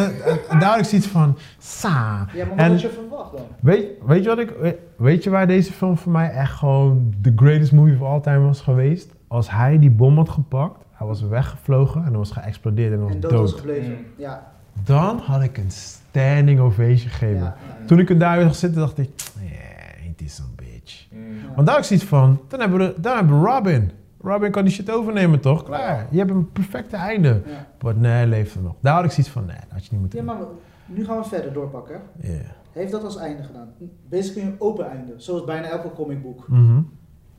[0.51, 1.37] daar had ik zoiets van...
[1.59, 1.89] Sa.
[1.91, 3.41] Ja, maar wat En- had je verwacht dan?
[3.61, 4.53] Weet, weet je wat ik...
[4.97, 8.39] Weet je waar deze film voor mij echt gewoon the greatest movie of all time
[8.39, 9.14] was geweest?
[9.27, 13.07] Als hij die bom had gepakt, hij was weggevlogen en dan was geëxplodeerd en dan
[13.07, 13.91] was En dood was gebleven.
[13.91, 14.05] Mm.
[14.17, 14.53] Ja.
[14.85, 17.37] Dan had ik een standing ovation gegeven.
[17.39, 17.87] ja, ja.
[17.87, 19.11] Toen ik hem daar weer zag zitten, dacht ik...
[19.41, 21.07] Yeah, ain't this some bitch.
[21.13, 21.21] Mm.
[21.55, 23.91] Want daar had ik zoiets van, dan hebben we, dan hebben we Robin.
[24.21, 25.63] Robin kan die shit overnemen, toch?
[25.65, 26.07] Klaar.
[26.11, 27.43] Je hebt een perfecte einde.
[27.47, 27.67] Ja.
[27.81, 28.75] Maar nee, hij leeft er nog.
[28.81, 30.35] Daar had ik zoiets van, nee, dat had je niet moeten Ja, doen.
[30.39, 30.47] maar
[30.87, 32.01] Nu gaan we verder doorpakken.
[32.21, 32.29] Ja.
[32.29, 33.69] Hij heeft dat als einde gedaan.
[34.09, 36.49] Basically een open einde, zoals bijna elke comicboek.
[36.49, 36.81] Mhm.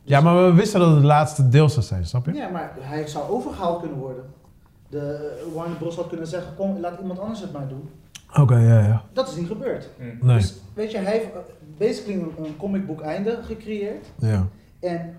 [0.05, 2.33] Ja, maar we wisten dat het het laatste deel zou zijn, snap je?
[2.33, 4.23] Ja, maar hij zou overgehaald kunnen worden.
[4.89, 5.95] De uh, Warner Bros.
[5.95, 7.89] had kunnen zeggen, kom, laat iemand anders het maar doen.
[8.33, 9.03] Oké, ja, ja.
[9.13, 9.89] Dat is niet gebeurd.
[9.97, 10.25] Hm.
[10.25, 10.37] Nee.
[10.37, 11.39] Dus weet je, hij heeft uh,
[11.77, 14.05] basically een, een comicboek einde gecreëerd.
[14.19, 14.47] Ja.
[14.79, 15.15] En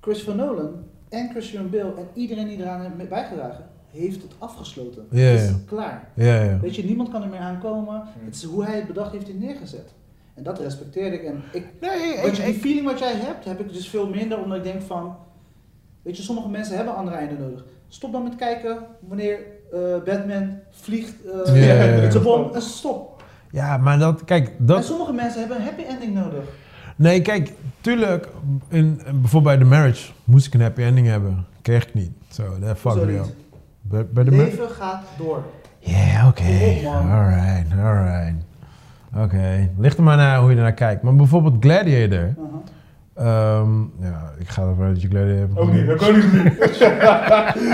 [0.00, 0.74] Christopher Nolan
[1.08, 5.06] en Christian Bale en iedereen die eraan heeft bijgedragen, heeft het afgesloten.
[5.10, 6.08] Ja, het is klaar.
[6.14, 6.58] Ja, ja.
[6.60, 8.02] Weet je, niemand kan er meer aankomen.
[8.24, 9.92] Het is hoe hij het bedacht heeft, hij neergezet.
[10.36, 11.22] En dat respecteer ik.
[11.22, 14.56] En ik, Nee, je, die feeling wat jij hebt, heb ik dus veel minder, omdat
[14.56, 15.16] ik denk van...
[16.02, 17.64] Weet je, sommige mensen hebben andere einden nodig.
[17.88, 19.38] Stop dan met kijken wanneer
[19.72, 23.24] eh, Batman vliegt eh met zijn bom en stop.
[23.50, 24.84] Ja, maar dat, kijk, En dat...
[24.84, 26.44] sommige mensen hebben een happy ending nodig.
[26.96, 28.28] Nee, kijk, tuurlijk,
[28.68, 31.46] in, bijvoorbeeld bij The Marriage moest ik een happy ending hebben.
[31.62, 32.10] Kreeg ik niet.
[32.28, 33.34] Zo, that fuck me up.
[33.80, 34.24] Bij, bij?
[34.24, 35.44] Leven gaat door.
[35.78, 36.42] Ja, oké.
[36.42, 37.10] Kom op, man.
[37.10, 38.45] Alright, alright.
[39.22, 41.02] Oké, ligt er maar naar hoe je ernaar kijkt.
[41.02, 42.18] Maar bijvoorbeeld Gladiator.
[42.18, 43.58] Uh-huh.
[43.58, 46.32] ehm, ja, ik ga ervan uit dat je Gladiator hebt Ook niet, dat kan ik
[46.32, 46.52] niet.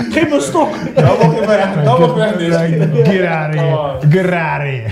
[0.13, 0.69] Geef me een stok!
[0.95, 3.07] Dat mag je weg, dat mag weg niet.
[3.07, 3.59] Gerari.
[4.09, 4.83] Gerari.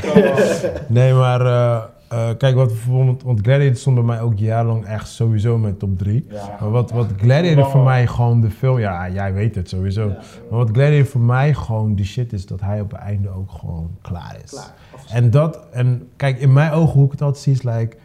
[0.87, 5.07] Nee, maar eh, eh, kijk, wat bijvoorbeeld, want Gladiator stond bij mij ook jarenlang echt
[5.07, 6.25] sowieso in mijn top 3.
[6.29, 6.57] Ja.
[6.59, 10.07] Maar wat, wat Gladiator voor mij gewoon de film, ja, jij weet het sowieso.
[10.07, 10.15] Ja,
[10.49, 13.51] Maar wat Gladiator voor mij gewoon die shit is, dat hij op het einde ook
[13.51, 14.49] gewoon klaar is.
[14.49, 14.73] klaar.
[15.09, 17.97] En dat, en kijk, in mijn ogen, hoe ik het altijd zie, is like,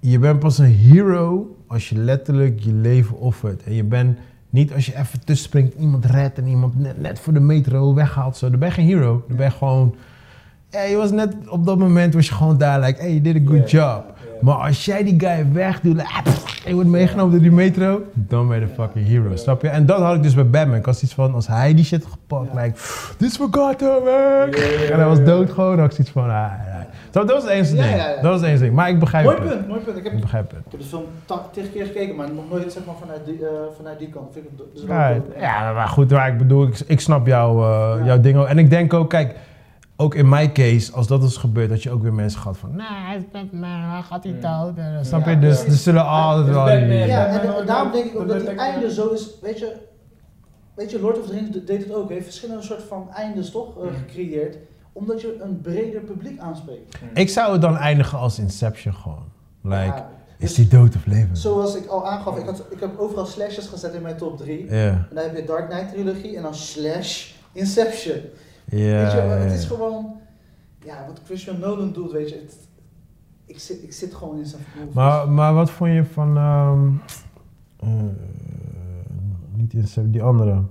[0.00, 3.62] je bent pas een hero als je letterlijk je leven offert.
[3.62, 4.18] En je bent
[4.50, 7.94] niet als je even tussen springt, iemand redt en iemand net, net voor de metro
[7.94, 8.36] weghaalt.
[8.36, 8.50] Zo.
[8.50, 9.24] Dan ben je geen hero.
[9.28, 9.94] Dan ben je gewoon,
[10.70, 13.36] ja, je was net op dat moment was je gewoon daar, like, hey, you did
[13.48, 14.04] a good job.
[14.40, 16.32] Maar als jij die guy wegdoet, like, ah,
[16.66, 19.68] je wordt meegenomen door die metro, dan ben je de fucking hero, snap je?
[19.68, 20.76] En dat had ik dus bij Batman.
[20.76, 22.72] Ik had iets van, als hij die shit had gepakt, like,
[23.18, 24.52] this for Gotham, man.
[24.90, 26.86] En hij was dood gewoon, had ik zoiets van, ah, ja.
[27.12, 27.96] Zo, dat was het enige ding.
[28.14, 28.74] Dat was het enige ding.
[28.74, 29.48] Maar ik begrijp Mooi het.
[29.48, 29.96] punt, mooi punt.
[29.96, 30.58] Ik heb, Ik begrijp het.
[30.58, 33.38] ik heb de film ta- tig keer gekeken, maar nog nooit zeg maar, vanuit, die,
[33.46, 34.32] eh, vanuit die kant.
[34.32, 37.62] Vind ik het dus Ja, ja, maar goed, maar ik bedoel, ik, ik snap jou,
[37.62, 38.04] eh, Ja.
[38.06, 38.46] jouw ding ook.
[38.46, 39.34] En ik denk ook, kijk,
[40.00, 42.76] ook in mijn case, als dat is gebeurd, dat je ook weer mensen gehad van,
[42.76, 44.62] nou, hij is hij gaat Ja.
[44.64, 44.76] dood.
[44.76, 45.38] En, snap Ja, je?
[45.38, 46.68] Dus er zullen altijd wel...
[46.68, 49.30] Ja, Ja, en maar- daarom denk ik ook maar- dat die maar- einde zo is,
[49.42, 49.76] weet je,
[50.74, 53.50] weet je, Lord of the Rings deed het ook, Hij heeft verschillende soort van eindes
[53.50, 54.56] toch eh, gecreëerd,
[54.92, 56.96] omdat je een breder publiek aanspreekt.
[57.14, 59.24] Ik zou het dan eindigen als Inception gewoon.
[59.62, 61.36] Like, Ja, is dus die dood of leven?
[61.36, 64.64] Zoals ik al aangaf, ik, had, ik heb overal slashes gezet in mijn top 3.
[64.70, 68.16] Ja, En dan heb je Dark Knight trilogie en dan slash Inception.
[68.76, 70.20] Ja, weet je, ja, het is gewoon,
[70.84, 72.56] ja, wat Christian Nolan doet, weet je, het,
[73.44, 74.94] ik, zit, ik zit gewoon in zijn movies.
[74.94, 76.36] Maar, maar wat vond je van...
[76.36, 76.90] ehm,
[77.76, 77.88] eh,
[79.52, 80.62] niet Inception, die andere.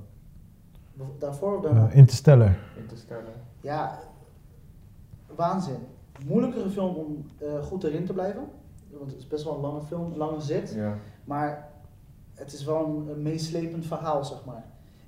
[1.19, 1.89] Daarvoor of daarna?
[1.89, 2.57] Interstellar.
[2.77, 3.23] Interstellar.
[3.61, 3.99] Ja,
[5.35, 5.77] waanzin.
[6.25, 8.43] Moeilijkere film om eh, goed erin te blijven.
[8.89, 10.73] Want het is best wel een lange film, een lange zit.
[10.75, 10.97] Ja.
[11.23, 11.69] Maar
[12.33, 14.65] het is wel een, een meeslepend verhaal, zeg maar.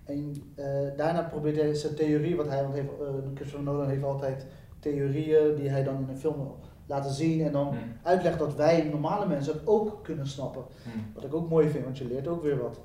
[0.10, 0.66] En eh,
[0.98, 4.46] daarna probeert hij zijn theorie, wat hij, want heeft, eh, Christopher Nolan heeft altijd
[4.80, 7.42] theorieën die hij dan in een film wil laten zien.
[7.46, 7.76] En dan Hm.
[8.04, 10.64] uitlegt dat wij normale mensen het ook kunnen snappen.
[10.84, 10.90] Hm.
[11.16, 12.80] Wat ik ook mooi vind, want je leert ook weer wat.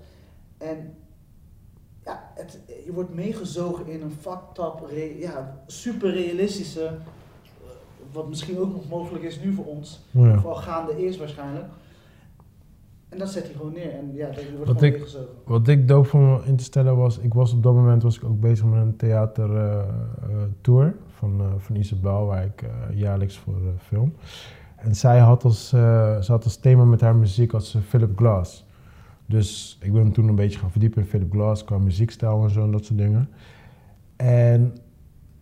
[0.59, 0.95] En
[2.05, 4.13] ja, het, je wordt meegezogen in een
[4.89, 6.93] re- ja, super realistische, eh,
[8.13, 10.35] wat misschien ook nog mogelijk is nu voor ons, Ja.
[10.39, 11.67] vooral gaande is waarschijnlijk.
[13.15, 15.17] En dat zet hij gewoon neer en ja, je wordt Wat ik-.
[15.45, 18.65] Wat ik dope van Interstellar was, ik was op dat moment was ik ook bezig
[18.65, 24.13] met een theatertour van, eh, van Isabel, waar ik eh, jaarlijks voor eh, film.
[24.85, 28.65] En zij had als, eh, ze had als thema met haar muziek ze Philip Glass.
[29.27, 32.51] Dus ik ben me toen een beetje gaan verdiepen in Philip Glass qua muziekstijl en
[32.51, 33.29] zo en dat soort dingen.
[34.17, 34.75] En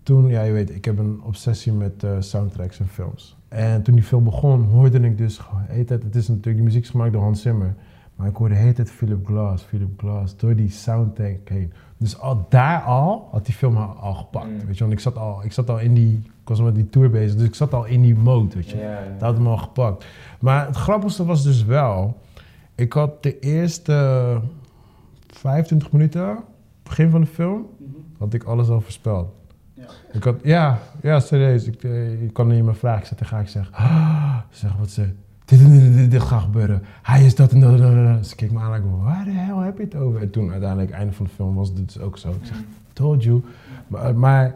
[0.03, 3.37] toen, ja je weet, ik heb een obsessie met eh, soundtracks en films.
[3.53, 6.83] En toen die film begon, hoorde ik dus heet het, het is natuurlijk, die muziek
[6.83, 7.75] is gemaakt door Hans Zimmer.
[8.17, 11.73] Maar ik hoorde heet het Philip Glass, Philip Glass, door die soundtrack heen.
[11.97, 14.67] Dus al daar al had die film al, al gepakt, Mm.
[14.67, 14.81] weet je.
[14.81, 17.37] Want ik zat, al, ik zat al in die, ik was met die tour bezig,
[17.39, 18.97] dus ik zat al in die mode, weet je.
[19.19, 20.05] Dat had hem al gepakt.
[20.41, 22.17] Maar het grappigste was dus wel,
[22.75, 24.41] ik had de eerste
[25.27, 26.39] 25 minuten,
[26.83, 27.91] begin van de film, Mhm.
[28.19, 29.29] had ik alles al voorspeld.
[29.87, 29.89] Ja.
[30.13, 31.65] Ik had, ja, ja, serieus.
[31.67, 33.01] Ik, eh, ik kan niet meer vragen.
[33.01, 35.09] Ik zet tegen haar, ik zeg, ah, zeg wat ze,
[35.45, 36.83] dit, dit, dit, gaat gebeuren.
[37.03, 38.27] Hij is dat en dat dat.
[38.27, 40.21] Ze keek me aan ik, waar de hel heb je het over?
[40.21, 42.29] En toen uiteindelijk, einde van de film, was dit dus ook zo.
[42.31, 42.63] Ik zeg, Hm.
[42.93, 43.43] told you.
[43.87, 44.55] Maar, maar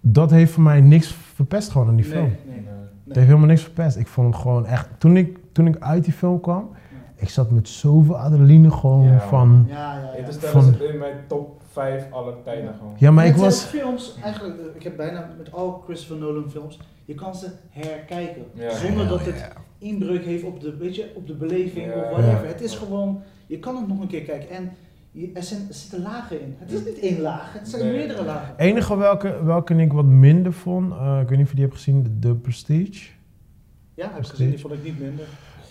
[0.00, 2.32] dat heeft voor mij niks verpest gewoon aan die Nee, film.
[2.46, 2.66] nee.
[3.04, 3.96] Het heeft helemaal niks verpest.
[3.96, 6.70] Ik vond hem gewoon echt, toen ik, toen ik uit die film kwam,
[7.22, 9.64] ik zat met zoveel adrenaline gewoon Ja, van...
[9.68, 10.12] Ja, ja, ja.
[10.12, 12.72] Interstellar Van- in mijn top 5 alle tijden Ja.
[12.78, 12.94] gewoon.
[12.98, 13.62] Ja, maar ik was...
[13.64, 18.42] films, eigenlijk, eh, ik heb bijna met al Christopher Nolan films, je kan ze herkijken.
[18.54, 18.76] Ja.
[18.76, 22.42] Zonder dat het inbreuk heeft op de, weet je, op de beleving Ja, of whatever.
[22.42, 22.46] Ja.
[22.52, 24.50] Het is gewoon, je kan het nog een keer kijken.
[24.50, 24.70] En
[25.10, 26.54] je, er, zijn, er zitten lagen in.
[26.58, 27.92] Het is niet één laag, het zijn Nee.
[27.96, 28.54] meerdere lagen.
[28.58, 31.76] enige welke, welke ik wat minder vond, eh, ik weet niet of je die hebt
[31.76, 33.10] gezien, The, The Prestige.
[33.94, 35.24] Ja, heb ik gezien, die vond ik niet minder.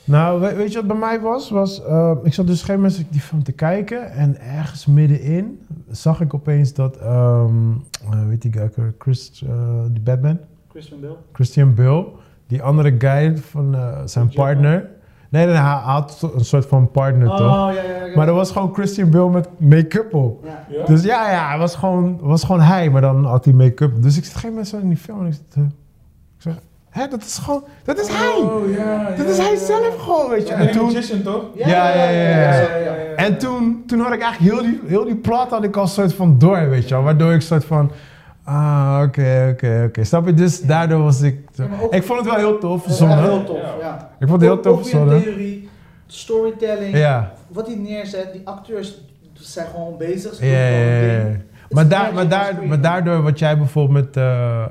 [0.04, 1.50] Nou, we- weet je wat bij mij was?
[1.50, 4.86] was eh, ik zat dus op een gegeven moment die film te kijken en ergens
[4.86, 5.60] middenin
[5.90, 7.72] zag ik opeens dat, ehm
[8.12, 8.94] eh, weet die guy, ook weer?
[9.00, 9.52] Chris, eh,
[9.92, 10.38] die Batman,
[10.70, 11.16] Christian Bale.
[11.34, 12.08] Christian Bale,
[12.48, 14.90] die andere guy van eh, zijn partner.
[15.30, 17.40] Nee, nee, hij had een soort van partner toch?
[17.40, 18.16] Oh, ja, ja, ja.
[18.16, 20.46] Maar er was gewoon Christian Bale met make-up op.
[20.46, 20.66] Ja.
[20.70, 20.86] Ja?
[20.86, 23.96] Dus ja, ja, hij was gewoon, was gewoon hij, maar dan had hij make-up.
[23.96, 24.02] op.
[24.04, 25.64] Dus ik zat geen zo in die film en ik, ik
[26.38, 26.54] zeg,
[26.92, 28.36] hè, dat is gewoon, dat is hij!
[28.44, 30.54] Oh, ja, Dat is hij zelf gewoon, weet je.
[30.54, 31.44] Ja, En en toen, Magician toch?
[31.56, 33.16] Ja, Ja, ja, ja, ja, ja, ja.
[33.16, 36.14] en toen, toen had ik eigenlijk heel die, heel die plot had ik al soort
[36.14, 37.04] van door, weet je wel.
[37.04, 37.92] Waardoor ik soort van,
[38.44, 40.04] ah, oké, oké, oké.
[40.04, 40.34] Snap je?
[40.34, 43.22] Dus daardoor was ik, Ja, maar ook- ik vond het wel heel tof verzonnen.
[43.24, 43.74] heel tof, Ja.
[43.80, 44.10] ja.
[44.20, 45.22] Ik vond het heel tof verzonnen.
[45.24, 45.70] theorie,
[46.08, 49.02] storytelling, Ja, wat hij neerzet, die acteurs
[49.34, 50.40] zijn gewoon bezig.
[50.42, 51.28] ja.
[51.72, 54.64] Maar, daar, maar, daar, maar daardoor, wat jij bijvoorbeeld met eh,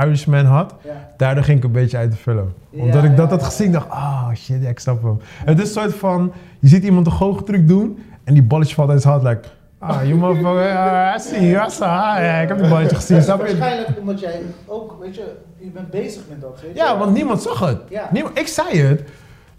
[0.00, 0.90] Irishman had, Ja.
[1.16, 2.52] daardoor ging ik een beetje uit de film.
[2.70, 5.18] Ja, Omdat ik dat had gezien, dacht ah shit, ja, ik snap hem.
[5.44, 8.90] Het is een soort van, je ziet iemand een goochtruc doen en die balletje valt
[8.90, 12.34] uit zijn hand, like, ah, je motherfucker, ah, I see you, I saw, ah, ja,
[12.40, 13.58] ik heb die balletje gezien, snap je?
[13.58, 16.60] Waarschijnlijk omdat jij ook, weet je, je bent bezig met dat.
[16.62, 16.76] Weet je?
[16.78, 17.78] Ja, want niemand zag het.
[17.88, 18.08] Ja.
[18.12, 19.02] Niemand, ik zei het.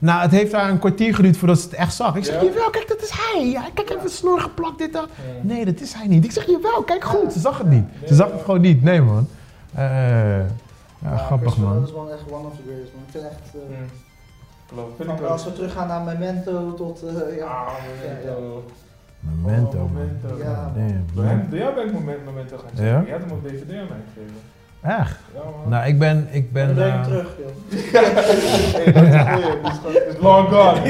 [0.03, 2.15] Nou, het heeft daar een kwartier geduurd voordat ze het echt zag.
[2.15, 2.47] Ik zeg, Ja?
[2.47, 3.49] jawel, kijk, dat is hij.
[3.49, 5.07] Ja, kijk, hij heeft een snor geplakt, dit, dat.
[5.41, 6.23] Nee, dat is hij niet.
[6.25, 7.33] Ik zeg, jawel, kijk goed.
[7.33, 7.85] Ze zag het niet.
[7.99, 8.83] Nee, Ze zag het gewoon niet.
[8.83, 9.27] Nee, man.
[9.73, 9.83] Eh,
[10.39, 10.45] ja,
[11.01, 11.83] Ja, grappig, man.
[11.83, 13.03] is wel echt one of the greatest, man.
[13.05, 13.49] Ik vind echt,
[14.97, 17.45] vind van- ik als we teruggaan naar Memento tot, eh, ja.
[17.45, 17.67] Ah,
[18.03, 18.63] Memento.
[19.19, 19.91] Memento, Oh, man.
[19.93, 20.43] Memento.
[20.43, 20.71] Ja.
[20.75, 21.49] Damn, man.
[21.75, 22.85] ben ik moment, Memento gaan checken.
[22.85, 23.03] Ja?
[23.05, 24.35] Je had hem op DVD aan mij gegeven.
[24.83, 25.19] Echt?
[25.33, 25.69] Ja.
[25.69, 26.27] Nou, ik ben...
[26.31, 27.51] Ik ben je eh, terug, joh.
[28.73, 29.03] Hey, dat
[29.73, 30.81] is long gone.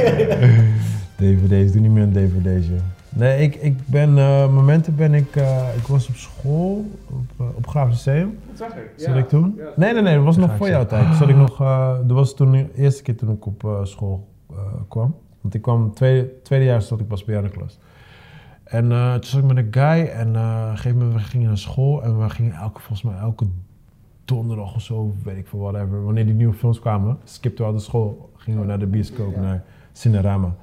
[1.16, 2.78] DVD's, doe niet meer een DVD's, joh.
[3.10, 4.18] Nee, ik, ik ben...
[4.18, 5.36] eh momenten ben ik...
[5.36, 8.38] eh, ik was op school, op, op Grafisch Museum.
[8.50, 8.90] Dat zag ik.
[8.96, 9.54] Zat ik toen?
[9.58, 9.64] Ja.
[9.76, 11.16] Nee, nee, nee, dat was nog voor jouw tijd.
[11.16, 14.28] Zat ik nog, eh, dat was toen de eerste keer toen ik op eh, school
[14.52, 15.16] eh, kwam.
[15.42, 17.80] Want ik kwam, tweede, tweede jaar zat ik pas bij jou in de klas.
[18.64, 21.20] En eh, toen zat ik met een guy en eh, op een gegeven moment we
[21.28, 23.46] gingen naar school en we gingen elke, volgens mij elke
[24.26, 26.04] donderdag of zo, weet ik veel, whatever.
[26.04, 29.34] Wanneer die nieuwe films kwamen, skipten we uit de school, gingen we naar de bioscoop,
[29.36, 29.42] Ja.
[29.42, 30.56] naar Cinerama.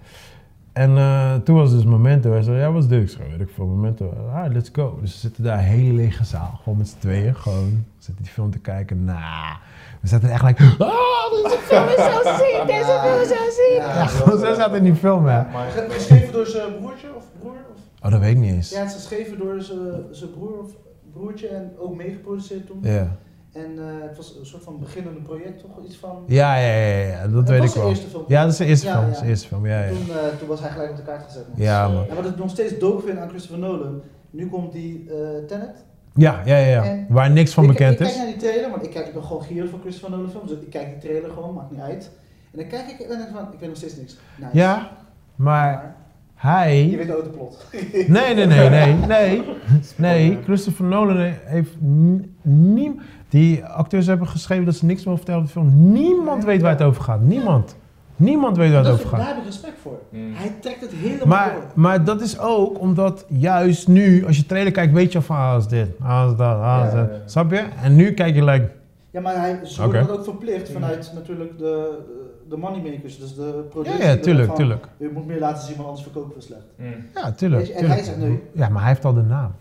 [0.73, 2.31] En eh, toen was dus Momento.
[2.33, 3.03] Hij zei, ja, wat is dit?
[3.03, 4.13] Ik zei, weet ik veel, Momento.
[4.35, 4.99] Ah, let's go.
[5.01, 6.61] Dus we zitten daar, een hele lege zaal.
[6.63, 7.35] Gewoon met z'n tweeën.
[7.35, 9.05] Gewoon, we zitten die film te kijken.
[9.05, 9.55] Nah.
[10.01, 12.63] We zaten echt like, oh, deze film is zo ziek.
[12.67, 13.79] Deze film is zo ziek.
[13.79, 15.43] Ja, Ja, gewoon zo zaten in die film, hè.
[15.89, 17.53] Geschreven door zijn broertje of broer?
[17.53, 18.05] Of?
[18.05, 18.71] Oh, dat weet ik niet eens.
[18.71, 19.79] Ja, het is geschreven door zijn
[20.11, 20.71] zijn broer of
[21.13, 22.79] broertje en ook meegeproduceerd toen.
[22.83, 23.17] Ja.
[23.53, 25.85] En eh, het was een soort van beginnende project, toch?
[25.87, 26.25] Iets van...
[26.27, 27.93] Ja, ja, ja, ja, dat weet ik zijn wel.
[27.93, 28.25] eerste film.
[28.29, 29.05] Ja, dat is de eerste Ja, film.
[29.05, 29.09] ja.
[29.11, 29.89] Dat is de eerste film, ja, ja.
[29.89, 31.49] Toen, eh, toen was hij gelijk op de kaart gezet.
[31.49, 31.57] Man.
[31.67, 32.09] Ja, man.
[32.09, 35.85] En wat ik nog steeds dope vind aan Christopher Nolan, nu komt die eh Tenet.
[36.15, 36.85] Ja, ja, ja, ja.
[36.85, 38.17] En Waar niks van ik, bekend ik kijk is.
[38.17, 40.51] naar die trailer, want ik, kijk, ik ben gewoon gierig voor Christopher Nolan films.
[40.51, 42.11] Dus ik kijk die trailer gewoon, maakt niet uit.
[42.53, 44.17] En dan kijk ik en dan denk ik van, ik weet nog steeds niks.
[44.37, 44.57] Nice.
[44.57, 44.91] Ja,
[45.37, 45.95] maar
[46.43, 46.95] je hij...
[46.97, 47.67] weet ook de plot.
[47.93, 49.43] Nee, nee, nee, nee, nee.
[49.97, 53.01] Nee, Christopher Nolan heeft n- niem...
[53.29, 55.93] Die acteurs hebben geschreven dat ze niks meer vertellen over de film.
[55.93, 57.21] Niemand weet waar het over gaat.
[57.21, 57.77] Niemand.
[58.17, 59.35] Niemand weet waar het Dat over vind- daar gaat.
[59.37, 59.99] heb ik respect voor.
[60.11, 60.33] Mm.
[60.35, 61.63] Hij trekt het helemaal Maar, door.
[61.75, 65.37] maar dat is ook omdat juist nu, als je trailer kijkt, weet je al van,
[65.37, 67.09] ah, is dit, ah, is dat, ah, is dat.
[67.09, 67.21] ja, ja.
[67.27, 67.63] Snap je?
[67.83, 68.71] En nu kijk je like,
[69.11, 70.75] Ja, maar hij, ze dat ook verplicht Mm.
[70.75, 71.99] vanuit natuurlijk de,
[72.51, 74.03] de moneymakers, dus de productie.
[74.03, 74.89] ja, ja, tuurlijk, van, tuurlijk.
[74.97, 76.65] Je moet meer laten zien, want anders verkopen we slecht.
[76.77, 76.95] Mm.
[77.15, 77.67] Ja, tuurlijk.
[77.67, 78.01] Je, en tuurlijk.
[78.01, 78.43] hij zegt nee.
[78.53, 79.53] Ja, maar hij heeft al de naam.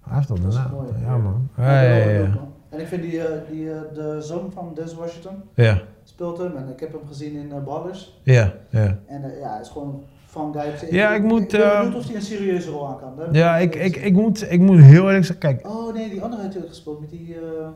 [0.00, 0.70] Hij heeft al de Dat is naam.
[0.70, 0.88] mooi.
[1.04, 1.48] Ja, man.
[1.56, 2.20] Ja, Ja, ja, dat ja.
[2.20, 2.34] ook, ja.
[2.34, 2.52] man.
[2.68, 6.56] En ik vind die, eh, die eh, de zoon van Des Washington Ja, speelt hem
[6.56, 8.20] en ik heb hem gezien in uh, Ballers.
[8.22, 8.98] ja, ja.
[9.06, 10.88] En eh, ja, hij is gewoon fun guy.
[10.90, 13.16] Ja, ik moet, Ik ben eh, benieuwd of hij een serieuze rol aan kan.
[13.16, 16.22] Daar Ja, ik, ik, ik, moet, ik moet heel eerlijk zeggen, kijk, Oh nee, die
[16.22, 17.68] andere heeft hij ook gespeeld met die eh,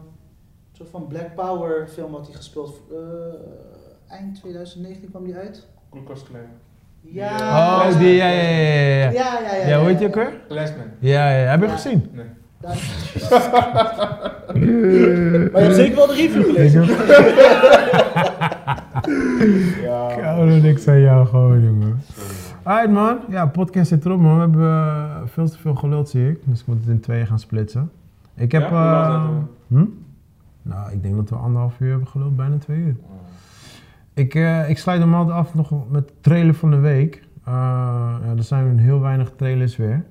[0.73, 2.81] soort van Black Power film had hij gespeeld.
[2.91, 2.97] eh,
[4.09, 5.67] eind 2019 kwam die uit.
[5.91, 6.41] Klan.
[7.01, 7.37] Ja.
[7.89, 9.11] Oh, die, ja, ja, ja, ja, ja.
[9.11, 9.67] Ja, ja, ja.
[9.69, 10.33] Ja, hoe heet die ook weer?
[10.49, 10.85] Klansman.
[10.99, 11.73] Ja, ja, heb je Ja.
[11.73, 12.11] gezien?
[12.13, 12.25] Nee.
[15.53, 16.85] Maar je hebt zeker wel de review gelezen.
[19.83, 20.11] Ja.
[20.11, 22.01] Ik hou er niks aan jou gewoon, jongen.
[22.63, 24.35] Alright man, ja, podcast zit erop man.
[24.35, 26.39] We hebben eh, veel te veel geluld zie ik.
[26.45, 27.91] Dus ik moet het in tweeën gaan splitsen.
[28.35, 28.71] Ik heb...
[28.71, 29.15] Ja?
[29.15, 29.29] Eh,
[29.69, 29.85] hm?
[30.63, 32.97] Nou, ik denk dat we anderhalf uur hebben geluld, bijna twee uur.
[34.17, 37.23] Ik, eh, ik sluit hem altijd af nog met de trailer van de week.
[37.45, 37.53] Eh,
[38.25, 40.05] ja, er zijn heel weinig trailers weer.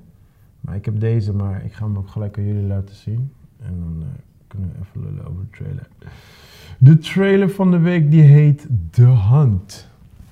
[0.62, 3.32] Maar ik heb deze, maar ik ga hem ook gelijk aan jullie laten zien.
[3.62, 4.08] En dan eh,
[4.48, 5.88] kunnen we even lullen over de trailer.
[6.78, 9.88] De trailer van de week die heet The Hunt.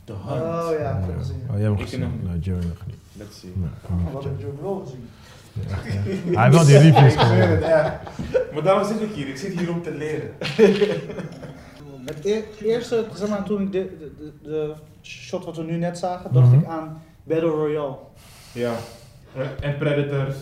[0.06, 1.36] De Oh ja, ik heb gezien.
[1.50, 2.00] Oh, jij hebt hem Ik gezien?
[2.00, 2.24] nog niet.
[2.24, 2.96] Nou, Joey nog niet.
[3.14, 3.52] Let's see.
[3.56, 5.08] Nou, Oh, maar, Wat heb wel gezien?
[5.54, 6.40] Ja, ja.
[6.40, 7.14] Hij wil die reviews
[7.54, 7.94] Ik echt.
[8.54, 9.28] Maar daarom zit ik hier.
[9.28, 10.30] Ik zit hier om te leren.
[12.06, 15.98] Het e- eerste, zeg maar, toen ik de, de, de, shot wat we nu net
[15.98, 16.60] zagen, dacht Mhm.
[16.60, 17.96] ik aan Battle Royale.
[18.52, 18.72] Ja.
[19.60, 20.36] En Predators.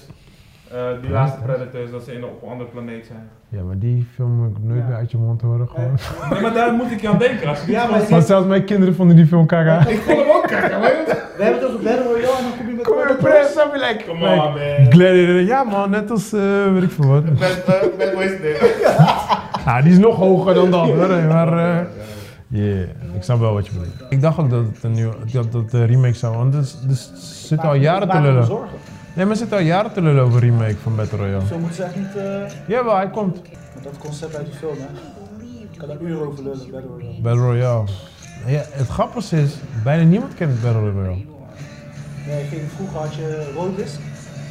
[0.71, 3.29] Eh, die laatste Predators, dat ze in, op een andere planeet zijn.
[3.49, 4.87] Ja, maar die film moet ik nooit Ja.
[4.87, 5.97] meer uit je mond horen gewoon.
[6.31, 7.47] Nee, maar daar moet ik je aan denken.
[7.49, 9.87] Als Ja, maar Maar zelfs mijn kinderen vonden die film kaka.
[9.87, 10.89] Ik vond hem ook kijken, maar
[11.37, 13.53] We hebben het over Battle Royale en dan kom je met Kom weer, Predators.
[13.53, 14.03] press, je like.
[14.05, 14.91] Come like, on, man.
[14.91, 17.23] Gladiator, ja man, net als, eh weet ik veel wat.
[17.23, 18.13] Met, uh, met
[19.65, 21.07] Ja, die is nog hoger dan dat hoor.
[21.27, 21.87] Maar,
[22.47, 22.79] yeah,
[23.15, 23.93] ik snap wel wat je bedoelt.
[24.09, 26.95] Ik dacht ook dat het een nieuwe, dat, dat de remake zou, want er, er
[27.47, 28.47] zitten al jaren te lullen.
[29.13, 31.45] Nee, maar er zitten al jaren te lullen over remake van Battle Royale.
[31.45, 33.41] Zo moeten ze echt niet, eh, Jawel, hij komt.
[33.75, 34.85] met dat concept uit die film hè.
[35.71, 37.21] Ik kan daar uren over lullen, Battle Royale.
[37.21, 37.83] Battle Royale.
[38.47, 41.17] Ja, het grappige is, bijna niemand kent Battle Royale.
[42.27, 43.99] Nee, ik ging, vroeger had je Roadlist,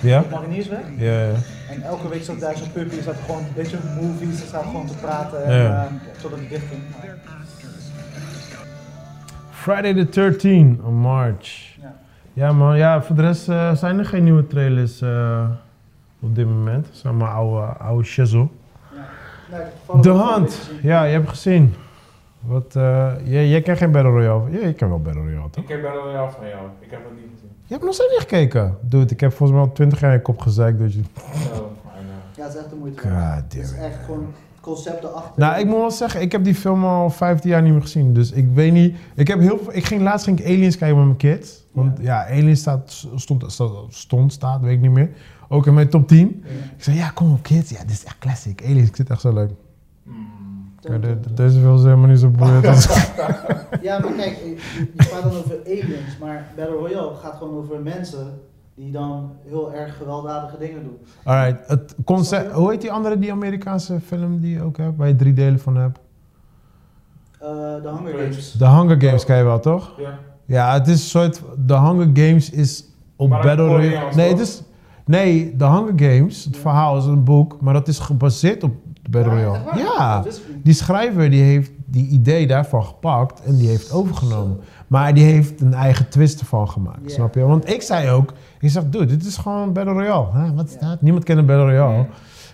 [0.02, 0.24] Ja?
[0.30, 0.80] Mariniersweg.
[0.96, 1.32] Ja, ja.
[1.70, 4.86] En elke week zat daar zo'n puppy, zat gewoon, weet je, movies, ze zaten gewoon
[4.86, 5.88] te praten en, Ja.
[6.22, 6.82] totdat het dicht ging.
[9.50, 11.76] Friday the 13th of March.
[11.80, 11.94] Ja.
[12.32, 15.48] Ja man, ja, voor de rest eh, zijn er geen nieuwe trailers eh,
[16.20, 16.88] op dit moment.
[16.92, 18.38] Zeg maar oude, oude shizzle.
[19.50, 20.52] Nee, toevallig De Hand.
[20.68, 20.88] een beetje.
[20.88, 21.74] Ja, je hebt gezien.
[22.40, 24.50] Wat, eh, jij, jij kent geen Battle Royale?
[24.50, 25.64] Ja, ik ken wel Battle Royale, toch?
[25.64, 26.62] Ik heb Battle Royale van jou.
[26.80, 27.49] Ik heb het niet gezien.
[27.70, 28.76] Je hebt nog steeds niet gekeken.
[28.80, 30.78] Dude, ik heb volgens mij al 20 jaar in je kop gezeikt.
[30.78, 31.00] Dus je...
[32.36, 33.00] Ja, het is echt de moeite.
[33.00, 35.32] God Het is echt gewoon het concept erachter.
[35.36, 38.14] Nou, ik moet wel zeggen, ik heb die film al 15 jaar niet meer gezien.
[38.14, 38.96] Dus ik weet niet.
[39.14, 41.66] Ik, heb heel veel, ik ging laatst ging ik Aliens kijken met mijn kids.
[41.72, 45.10] Want ja, Aliens staat, stond, stond, stond, staat, weet ik niet meer.
[45.48, 46.44] Ook in mijn top 10.
[46.76, 47.70] Ik zei, ja, kom op kids.
[47.70, 48.62] Ja, dit is echt classic.
[48.64, 49.50] Aliens, ik zit echt zo leuk.
[50.80, 52.64] Ja, de- de- deze film is helemaal niet zo boeiend.
[53.82, 54.56] Ja, maar kijk, je,
[54.96, 58.38] je praat dan over aliens, maar Battle Royale gaat gewoon over mensen
[58.74, 60.98] die dan heel erg gewelddadige dingen doen.
[61.24, 65.08] Alright, het concept, hoe heet die andere, die Amerikaanse film die je ook hebt, waar
[65.08, 65.98] je drie delen van hebt?
[67.40, 67.48] Eh,
[67.82, 68.56] de Hunger Games.
[68.58, 69.92] The Hunger Games ken je wel, toch?
[69.98, 70.18] Ja.
[70.46, 72.84] Ja, het is een soort, The Hunger Games is
[73.16, 74.14] op Maar Battle Royale.
[74.14, 74.62] Nee, het is,
[75.10, 79.10] nee, The Hunger Games, het verhaal is een boek, maar dat is gebaseerd op de
[79.10, 79.78] Battle Ja, Royale.
[79.82, 80.42] Ja, niet.
[80.62, 84.60] die schrijver die heeft die idee daarvan gepakt en die heeft overgenomen.
[84.86, 87.40] Maar die heeft een eigen twist ervan gemaakt, snap je?
[87.40, 90.54] Want ik zei ook, ik zeg, dude, dit is gewoon Battle Royale.
[90.54, 91.02] Wat is dat?
[91.02, 92.06] Niemand kent een Battle Royale.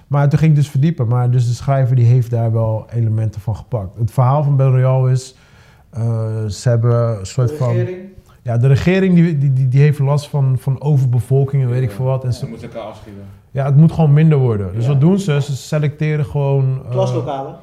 [0.06, 1.08] Maar toen ging ik dus verdiepen.
[1.08, 3.98] Maar dus de schrijver die heeft daar wel elementen van gepakt.
[3.98, 5.36] Het verhaal van Battle Royale is,
[5.90, 7.72] eh, ze hebben een soort van...
[7.72, 8.14] regering.
[8.46, 11.90] Ja, de regering die, die, die, die heeft last van, van overbevolking en weet ik
[11.90, 12.24] veel wat.
[12.24, 13.22] En Ze moeten elkaar afschieten.
[13.50, 14.72] ja, het moet gewoon minder worden.
[14.74, 14.90] Dus Ja.
[14.90, 15.40] wat doen ze?
[15.42, 16.80] Ze selecteren gewoon...
[16.84, 17.54] eh, Klaslokalen.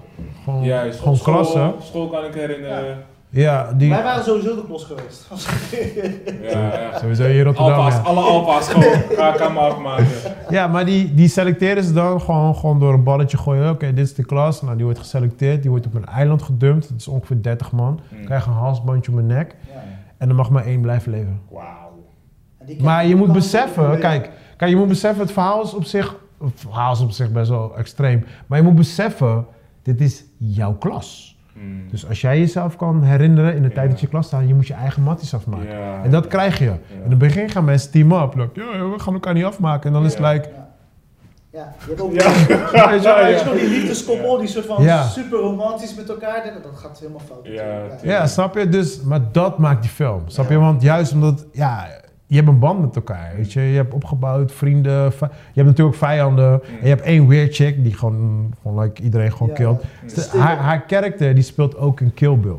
[0.44, 1.00] Gewoon, Juist.
[1.00, 1.74] gewoon School- klassen.
[1.82, 2.98] School kan ik herinneren.
[3.30, 3.90] Ja, die...
[3.90, 5.28] Wij waren sowieso de klos geweest.
[6.54, 7.00] Ja, ja.
[7.00, 8.02] Sowieso hier in Rotterdam, Alpa's, ja.
[8.02, 8.94] alle alpa's gewoon.
[9.18, 10.06] Ga afmaken.
[10.50, 13.70] Ja, maar die, die selecteren ze dan gewoon, gewoon door een balletje gooien.
[13.70, 14.62] Oké, dit is de klas.
[14.62, 15.62] Nou, die wordt geselecteerd.
[15.62, 16.90] Die wordt op een eiland gedumpt.
[16.90, 18.00] Dat is ongeveer 30 man.
[18.10, 18.26] Mm.
[18.26, 19.56] Krijg een halsbandje om mijn nek.
[19.74, 19.82] Ja.
[20.24, 21.40] En er mag maar één blijven leven.
[21.52, 22.06] Wauw.
[22.82, 26.52] Maar je moet beseffen, kijk, kijk, je moet beseffen, het verhaal is op zich, het
[26.60, 28.26] verhaal is op zich best wel extreem.
[28.48, 29.46] Maar je moet beseffen,
[29.82, 31.38] dit is jouw klas.
[31.54, 31.90] Mm.
[31.90, 33.74] Dus als jij jezelf kan herinneren in de Ja.
[33.74, 35.68] tijd dat je klas staat, je moet je eigen matties afmaken.
[35.78, 36.04] Ja.
[36.04, 36.72] En dat krijg je.
[37.04, 38.36] In het begin gaan mensen team up.
[38.36, 39.88] Like, ja, we gaan elkaar niet afmaken.
[39.88, 40.32] En dan is het Ja.
[40.32, 40.50] like,
[41.54, 41.60] Ja.
[41.60, 42.90] Ja, je hebt ook Ja.
[42.90, 43.52] weet je wel, Ja, ja.
[43.54, 45.04] die liefdeskoppel, die soort van Ja.
[45.04, 47.40] super romantisch met elkaar, dat, dat gaat helemaal fout.
[47.48, 48.02] Ja, natuurlijk.
[48.04, 48.70] ja, snap je?
[48.70, 50.22] Dus, maar dat maakt die film.
[50.26, 50.58] Snap je?
[50.60, 51.88] Want juist omdat, ja,
[52.28, 53.34] je hebt een band met elkaar.
[53.36, 53.62] Weet je?
[53.62, 55.04] je hebt opgebouwd, vrienden.
[55.20, 56.52] Je hebt natuurlijk vijanden.
[56.52, 59.54] En je hebt één weird chick die gewoon, gewoon like, iedereen gewoon Ja.
[59.54, 59.84] killt.
[60.02, 60.10] Mm.
[60.14, 62.58] Dus haar, haar karakter die speelt ook in Kill Bill.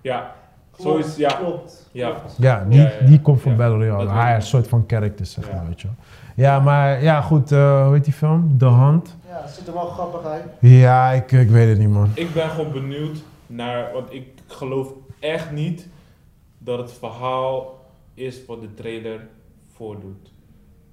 [0.00, 0.32] Ja.
[0.80, 1.30] Zo is, ja.
[1.32, 1.88] Klopt.
[1.92, 2.12] Ja.
[2.36, 3.06] die, Ja, ja, ja.
[3.06, 4.08] die komt van Ja, Battle Royale.
[4.08, 5.54] Haar soort van karakter, zeg Ja.
[5.54, 5.96] maar, weet je wel.
[6.34, 7.52] Ja, maar ja, goed.
[7.52, 8.58] eh, hoe heet die film?
[8.58, 9.16] The Hunt.
[9.28, 10.44] Ja, het ziet er wel grappig uit.
[10.60, 12.10] Ja, ik, ik weet het niet, man.
[12.14, 15.88] Ik ben gewoon benieuwd naar, want ik geloof echt niet
[16.58, 17.80] dat het verhaal
[18.14, 19.26] is wat de trailer
[19.76, 20.32] voordoet.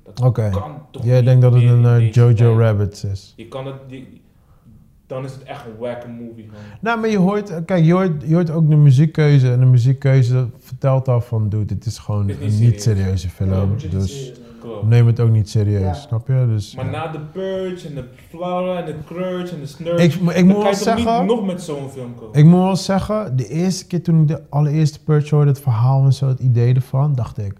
[0.03, 0.49] Dat Oké.
[0.49, 2.57] kan toch Jij niet denkt dat het een eh, Jojo tijd.
[2.57, 3.33] Rabbit is.
[3.35, 4.21] Je kan het, die,
[5.07, 6.63] dan is het echt een wacke movie gewoon.
[6.81, 9.51] Nou, maar je hoort, eh, kijk, je hoort, je hoort ook de muziekkeuze.
[9.51, 13.75] En de muziekkeuze vertelt al van, dude, dit is gewoon een niet serieuze film.
[13.89, 14.31] Dus.
[14.61, 14.87] Klopt.
[14.87, 15.93] neem het ook niet serieus, Ja.
[15.93, 16.45] snap je?
[16.47, 16.91] Dus, Maar ja.
[16.91, 20.63] na de Purge en de Flora en de Crurge en de Snurge, ik, ik moet
[20.63, 22.39] wel zeggen, niet nog met zo'n film komen.
[22.39, 26.03] ik moet wel zeggen, de eerste keer toen ik de allereerste Purge hoorde, het verhaal
[26.03, 27.53] en zo, het idee ervan, dacht ik,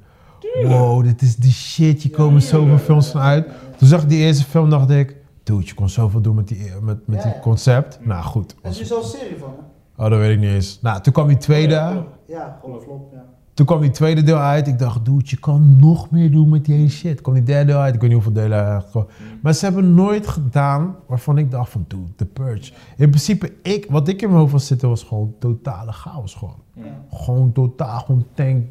[0.64, 3.48] wow, dit is die shit, hier komen zoveel films van uit.
[3.78, 6.72] Toen zag ik die eerste film, dacht ik, dude, je kon zoveel doen met die,
[6.82, 7.40] met, met Ja, die ja.
[7.40, 8.00] concept.
[8.02, 8.56] Nou goed.
[8.62, 10.04] Er is zelfs een serie van, hè?
[10.04, 10.80] Oh, dat weet ik niet eens.
[10.82, 13.24] Nou, toen kwam die tweede, Ja, gewoon een flop, ja.
[13.54, 14.68] Toen kwam die tweede deel uit.
[14.68, 17.22] Ik dacht, dude, je kan nog meer doen met die hele shit.
[17.22, 19.06] Kwam die derde deel uit, ik weet niet hoeveel delen er eigenlijk kwam.
[19.42, 22.72] Maar ze hebben nooit gedaan waarvan ik dacht van, dude, The Purge.
[22.98, 26.60] In principe, ik, wat ik in mijn hoofd was zitten, was gewoon totale chaos gewoon.
[26.74, 26.84] Ja.
[27.12, 28.66] Gewoon totaal, gewoon tank,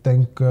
[0.00, 0.42] tank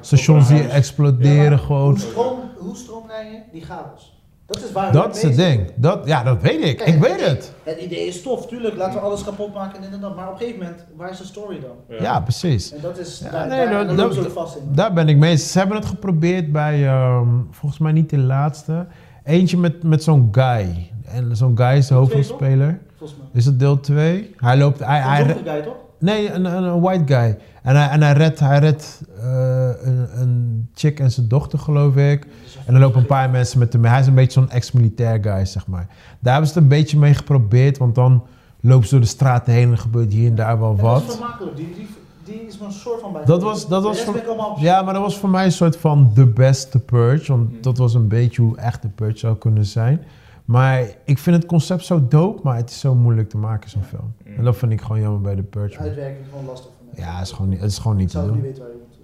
[0.00, 1.90] stations die exploderen Ja, gewoon.
[1.90, 3.40] Hoe, stroom, hoe stroomlijn je?
[3.52, 4.19] Die chaos.
[4.50, 5.70] Dat is waar Dat is het ding.
[5.76, 6.76] Dat, ja, dat weet ik.
[6.76, 7.52] Kijk, Ik weet idee- het.
[7.62, 8.76] Het idee is tof, tuurlijk.
[8.76, 10.16] Laten we alles kapot maken en dit en dat.
[10.16, 11.98] Maar op een gegeven moment, waar is de story dan?
[12.00, 12.72] Ja, precies.
[12.72, 14.62] En dat is, Ja, daar, nee, daar, dat- vast in.
[14.74, 15.36] Daar ben ik mee.
[15.36, 18.86] Ze hebben het geprobeerd bij, ehm, volgens mij niet de laatste.
[19.24, 20.90] Eentje met, met zo'n guy.
[21.04, 22.80] En zo'n guy is de hoofdrolspeler.
[22.96, 23.28] Volgens mij.
[23.32, 24.34] Is het deel 2?
[24.36, 24.78] Hij loopt...
[24.84, 25.74] Hij, hij, guy, toch?
[26.00, 27.38] Nee, een, een, een white guy.
[27.62, 31.96] En hij, en hij redt, hij redt eh, een, een chick en zijn dochter, geloof
[31.96, 32.26] ik.
[32.66, 33.90] En er lopen een paar mensen met hem mee.
[33.90, 35.86] Hij is een beetje zo'n ex-militair guy, zeg maar.
[36.20, 38.22] Daar hebben ze het een beetje mee geprobeerd, want dan
[38.60, 40.82] lopen ze door de straten heen en er gebeurt hier en daar wel dat is
[41.06, 41.14] wat.
[41.16, 41.56] vermakelijk.
[41.56, 41.88] Die, die,
[42.24, 43.24] die is maar een soort van bij.
[43.24, 44.14] Dat was- dat was voor-
[44.58, 47.32] Ja, maar dat was voor mij een soort van de beste Purge.
[47.32, 47.56] Want Mm.
[47.60, 50.02] dat was een beetje hoe echt de Purge zou kunnen zijn.
[50.50, 53.82] Maar ik vind het concept zo dope, maar het is zo moeilijk te maken, zo'n
[53.82, 54.12] film.
[54.26, 54.36] Mm.
[54.36, 55.76] En dat vind ik gewoon jammer bij de Purge.
[55.76, 55.86] man.
[55.86, 57.04] uitwerking gewoon lastig voor mij.
[57.04, 58.46] Ja, het is gewoon niet, het is gewoon niet Ik te zou niet doen.
[58.50, 58.98] weten waar je moet.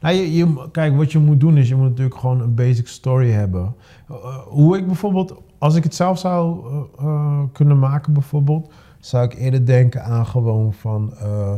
[0.00, 2.86] Nou, je, je, kijk, wat je moet doen is, je moet natuurlijk gewoon een basic
[2.86, 3.74] story hebben.
[4.10, 8.72] Uh, uh, hoe ik bijvoorbeeld, als ik het zelf zou uh, uh, kunnen maken bijvoorbeeld,
[9.00, 11.52] zou ik eerder denken aan gewoon van uh,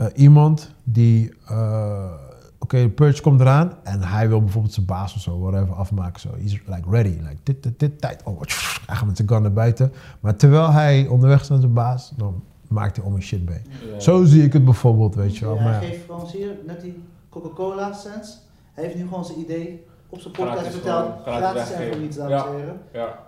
[0.00, 1.32] uh, iemand die,
[2.74, 6.20] oké, de purge komt eraan en hij wil bijvoorbeeld zijn baas of zo, whatever, afmaken.
[6.20, 8.22] Zo, he's like ready, like dit, dit, dit, tijd.
[8.24, 8.40] Oh,
[8.86, 9.92] hij gaat met zijn gun naar buiten.
[10.20, 13.60] Maar terwijl hij onderweg is naar zijn baas, dan maakt hij om een shit mee.
[13.92, 14.00] Ja.
[14.00, 15.54] Zo zie ik het bijvoorbeeld, weet je wel.
[15.54, 18.32] Ja, Maar, hij geeft gewoon, zie je, net die Coca-Cola sense.
[18.72, 21.06] Hij heeft nu gewoon zijn idee op zijn podcast Gratis verteld.
[21.22, 21.92] gewoon, gratis en weggeven.
[21.92, 22.46] voor niets, dames Ja.
[22.46, 22.80] en heren.
[22.92, 23.18] Ja.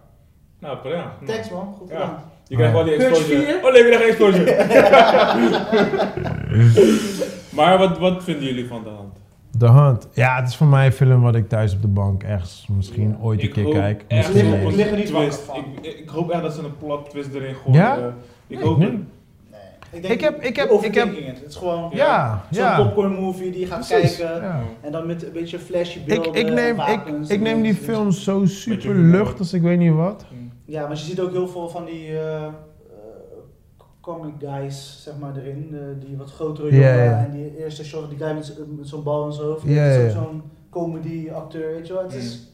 [0.59, 1.12] Nou, prima.
[1.26, 1.95] Thanks man, goed Ja.
[1.95, 2.18] gedaan.
[2.49, 3.45] Je krijgt wel die exposure.
[3.45, 3.57] 4?
[3.64, 4.45] Oh nee, we krijgen exposure.
[7.57, 9.18] maar wat, wat vinden jullie van de hand?
[9.59, 10.09] De Hand.
[10.12, 13.09] Ja, het is voor mij een film wat ik thuis op de bank ergens misschien
[13.09, 13.16] Ja.
[13.20, 14.05] ooit een Ik keer kijk.
[14.09, 15.46] echt Misschien een liggen niet twist.
[15.46, 17.80] wakker Ik, ik hoop echt dat ze een plot twist erin gooien.
[17.80, 17.96] Ja?
[17.98, 18.05] Eh,
[18.46, 18.90] ik Nee, hoop nee.
[18.90, 18.98] het.
[19.92, 21.38] Ik, denk, Ik heb- ik heb- ik heb- het.
[21.40, 22.82] Het is gewoon Ja, zo'n ja.
[22.82, 24.42] popcorn movie die je gaat Precies, kijken.
[24.42, 24.61] ja.
[24.80, 27.42] En dan met een beetje flashy Ik, beelden ik, neem, en ik, wapens ik en
[27.42, 30.24] neem die film zo super lucht als ik weet niet wat.
[30.64, 32.46] Ja, maar je ziet ook heel veel van die eh,
[34.01, 35.68] comic guys, zeg maar, erin.
[35.72, 39.32] eh, die wat grotere jongen en die eerste shot, die guy met, zo'n bal en
[39.32, 39.61] zo.
[39.64, 40.11] Ja, ja, ja.
[40.11, 42.03] Zo'n comedy acteur, weet je wel.
[42.03, 42.44] Het is,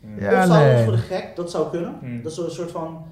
[0.00, 0.20] Hm.
[0.24, 0.84] Ja, of zou het nee.
[0.84, 1.94] voor de gek, dat zou kunnen.
[2.00, 2.22] Hmm.
[2.22, 3.04] Dat is een soort van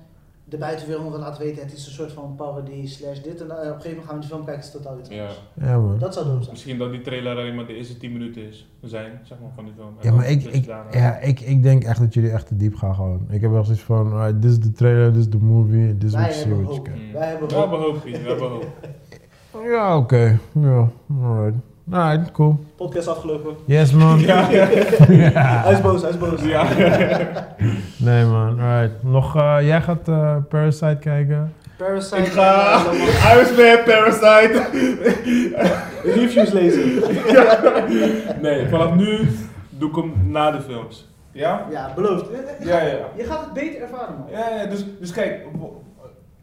[0.45, 3.40] de buitenwereld wil laten weten, het is een soort van parodie slash dit.
[3.40, 5.09] En eh, op een gegeven moment gaan we die film kijken, het is totaal iets
[5.09, 5.20] Ja.
[5.20, 5.40] anders.
[5.55, 5.99] Ja, man.
[5.99, 6.51] Dat zou dope zijn.
[6.53, 9.64] Misschien dat die trailer alleen maar de eerste 10 minuten is, zijn, zeg maar, van
[9.64, 9.88] die film.
[10.01, 12.74] En Ja, maar ik, ik, ja, ik, ik denk echt dat jullie echt te diep
[12.76, 13.26] gaan gewoon.
[13.30, 16.03] Ik heb wel zoiets van, alright, dit is de trailer, dit is de movie, dit
[16.05, 16.90] is Wij wat je ziet, hebben wat je.
[16.90, 17.12] Hm.
[17.12, 17.70] Wij hebben We hoop.
[17.70, 18.66] hebben hoop, vriend, we hebben hoop.
[19.64, 20.38] Ja, oké.
[20.53, 20.88] Ja,
[21.22, 21.55] alright.
[21.93, 22.59] Alright, cool.
[22.76, 23.57] Podcast afgelopen.
[23.66, 24.20] Yes, man.
[24.26, 24.66] Ja, ja.
[25.64, 26.43] Hij is boos, hij is boos.
[26.43, 26.66] ja.
[27.97, 28.61] Nee, man.
[28.61, 29.03] Alright.
[29.03, 31.53] Nog, eh, jij gaat eh, Parasite kijken.
[31.76, 32.16] Parasite.
[32.16, 32.80] Ik ga
[33.32, 34.66] Iron Man, Parasite.
[36.05, 37.03] Reviews lezen.
[38.41, 39.28] Nee, vanaf nu
[39.68, 41.09] doe ik hem na de films.
[41.32, 41.66] Ja?
[41.70, 42.26] Ja, beloofd.
[42.61, 42.97] Ja, ja.
[43.16, 44.26] Je gaat het beter ervaren, man.
[44.30, 45.41] Ja, ja dus, dus kijk,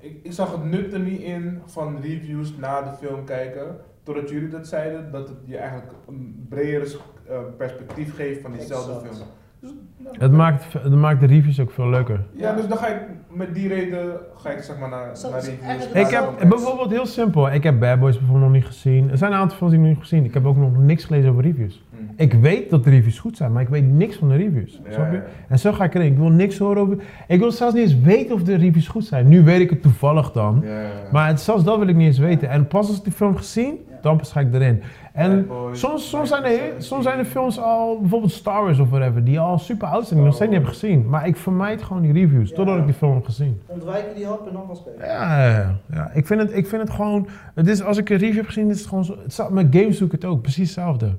[0.02, 3.66] ik, ik zag het nut er niet in van reviews na de film kijken.
[4.04, 6.96] Totdat jullie dat zeiden, dat het je eigenlijk een breder
[7.30, 9.16] eh, perspectief geeft van diezelfde Exact.
[9.16, 9.28] film.
[9.60, 12.26] Dus, nou, Het maakt, het maakt de reviews ook veel leuker.
[12.34, 15.40] Ja, dus dan ga ik met die reden ga ik zeg maar naar, Zo, naar
[15.40, 15.86] is reviews.
[15.86, 17.52] Ik heb bijvoorbeeld heel simpel.
[17.52, 19.10] Ik heb Bad Boys bijvoorbeeld nog niet gezien.
[19.12, 20.26] Er zijn een aantal films die ik nog niet gezien.
[20.26, 21.84] Ik heb ook nog niks gelezen over reviews.
[22.16, 24.80] Ik weet dat de reviews goed zijn, maar ik weet niks van de reviews.
[24.86, 25.18] Ja, snap je?
[25.18, 25.24] ja.
[25.48, 26.12] En zo ga ik erin.
[26.12, 26.98] Ik wil niks horen over.
[27.28, 29.28] Ik wil zelfs niet eens weten of de reviews goed zijn.
[29.28, 30.62] Nu weet ik het toevallig dan.
[30.66, 30.88] Ja, ja.
[31.12, 32.50] Maar het, zelfs dat wil ik niet eens weten.
[32.50, 33.98] En pas als ik die film gezien, Ja.
[34.02, 34.82] dan pas ga ik erin.
[35.14, 36.84] En soms, soms, zijn er, 1917.
[36.84, 40.10] soms zijn er films al, bijvoorbeeld Star Wars of whatever, die al super oud zijn,
[40.10, 41.10] die ik nog steeds niet heb gezien.
[41.10, 42.56] Maar ik vermijd gewoon die reviews, Ja.
[42.56, 43.62] totdat ik die film heb gezien.
[43.66, 45.06] Ontwijken die hoop en dan pas kijken.
[45.06, 45.76] Ja, ja, ja.
[45.94, 46.12] ja.
[46.14, 47.28] Ik, vind het, ik vind het gewoon.
[47.56, 49.16] Het is, als ik een review heb gezien, is het gewoon zo.
[49.24, 51.12] Het met games doe ik het ook, precies hetzelfde.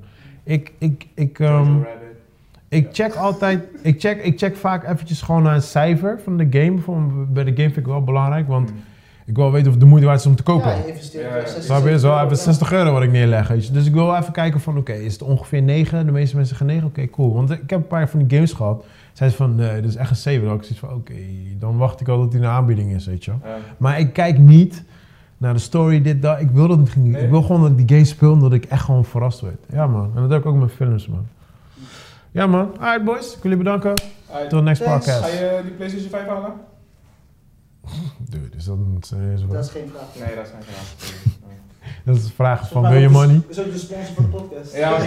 [0.45, 1.73] Ik, ik, ik, ehm,
[2.69, 3.65] ik check altijd.
[3.83, 6.71] Ik check, ik check vaak eventjes gewoon naar een cijfer van de game.
[6.73, 8.77] Bijvoorbeeld Bij de game vind ik wel belangrijk, want Hm.
[9.27, 10.71] ik wil weten of het de moeite waard is om te kopen.
[10.71, 11.47] Ja, je investeert Ja, weer ja.
[11.47, 11.99] 60, Snap je?
[11.99, 12.43] Zo 70 even ja.
[12.43, 13.49] 60 euro wat ik neerleg.
[13.49, 13.73] Weet je.
[13.73, 16.07] Dus ik wil even kijken van, oké, is het ongeveer 9?
[16.07, 17.35] De meeste mensen zeggen 9, oké, cool.
[17.35, 18.85] Want ik heb een paar van die games gehad.
[19.13, 20.47] Zeiden ze van, nee, dit is echt een 7.
[20.47, 21.15] Dan ik zoiets van, oké,
[21.59, 23.41] dan wacht ik al dat die de aanbieding is, weet je wel.
[23.51, 23.57] Ja.
[23.77, 24.83] Maar ik kijk niet
[25.43, 26.41] naar de story, dit, dat.
[26.41, 27.13] Ik wil dat niet.
[27.13, 27.23] Nee.
[27.23, 29.57] Ik wil gewoon dat ik die game speel en dat ik echt gewoon verrast word.
[29.73, 30.13] Ja, man.
[30.15, 31.27] En dat heb ik ook met films, man.
[32.31, 32.79] Ja, man.
[32.79, 33.27] Alright, boys.
[33.27, 33.95] Ik wil jullie bedanken.
[33.95, 35.07] Tot de next Thanks.
[35.07, 35.39] Ga podcast.
[35.39, 36.53] je die PlayStation 5 halen?
[38.19, 40.27] Dude, is dat een serieuze Dat is geen vraag.
[40.27, 41.32] Nee, dat is geen vraag.
[42.05, 43.41] Dat is de vraag van, wil je money?
[43.49, 44.77] is ook de sponsor van de podcast.
[44.77, 45.05] Ja, oké.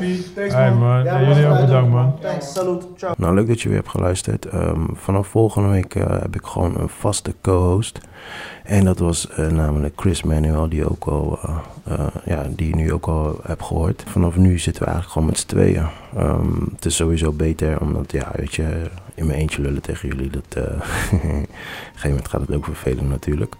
[0.00, 0.34] Piet.
[0.34, 0.78] Thanks, man.
[0.78, 1.04] man.
[1.04, 2.18] Ja, jullie ook bedankt, man.
[2.20, 3.14] Thanks, salut, ciao.
[3.16, 4.44] Nou, leuk dat je weer hebt geluisterd.
[4.44, 8.00] Ehm, vanaf volgende week eh, heb ik gewoon een vaste co-host.
[8.62, 11.38] En dat was eh, namelijk Chris Manuel, die, ook al,
[11.84, 14.04] eh, ja, die je nu ook al hebt gehoord.
[14.06, 15.86] Vanaf nu zitten we eigenlijk gewoon met z'n tweeën.
[16.16, 20.30] Ehm, het is sowieso beter, omdat, ja, weet je, in mijn eentje lullen tegen jullie,
[20.30, 20.62] dat, eh,
[21.12, 21.46] op een
[21.92, 23.54] gegeven moment gaat het ook vervelen natuurlijk.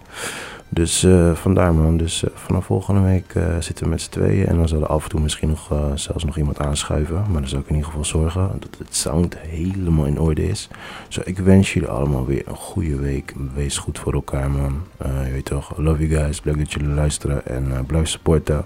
[0.69, 4.47] Dus eh, vandaar man, dus eh, vanaf volgende week eh, zitten we met z'n tweeën
[4.47, 7.15] en dan zal er af en toe misschien nog zelfs nog iemand aanschuiven.
[7.15, 10.69] Maar dan zal ik in ieder geval zorgen dat het sound helemaal in orde is.
[11.07, 13.33] Zo, ik wens jullie allemaal weer een goede week.
[13.53, 14.83] Wees goed voor elkaar man.
[15.25, 18.65] Je weet toch, love you guys, leuk dat jullie luisteren en blijf supporten.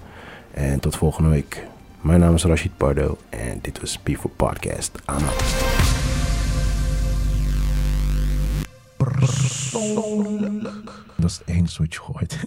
[0.51, 1.65] En tot volgende week.
[2.01, 4.99] Mijn naam is Rashid Pardo en dit was P4 Podcast.
[5.05, 5.23] Out.
[11.21, 12.37] Dat is het enige wat hoort.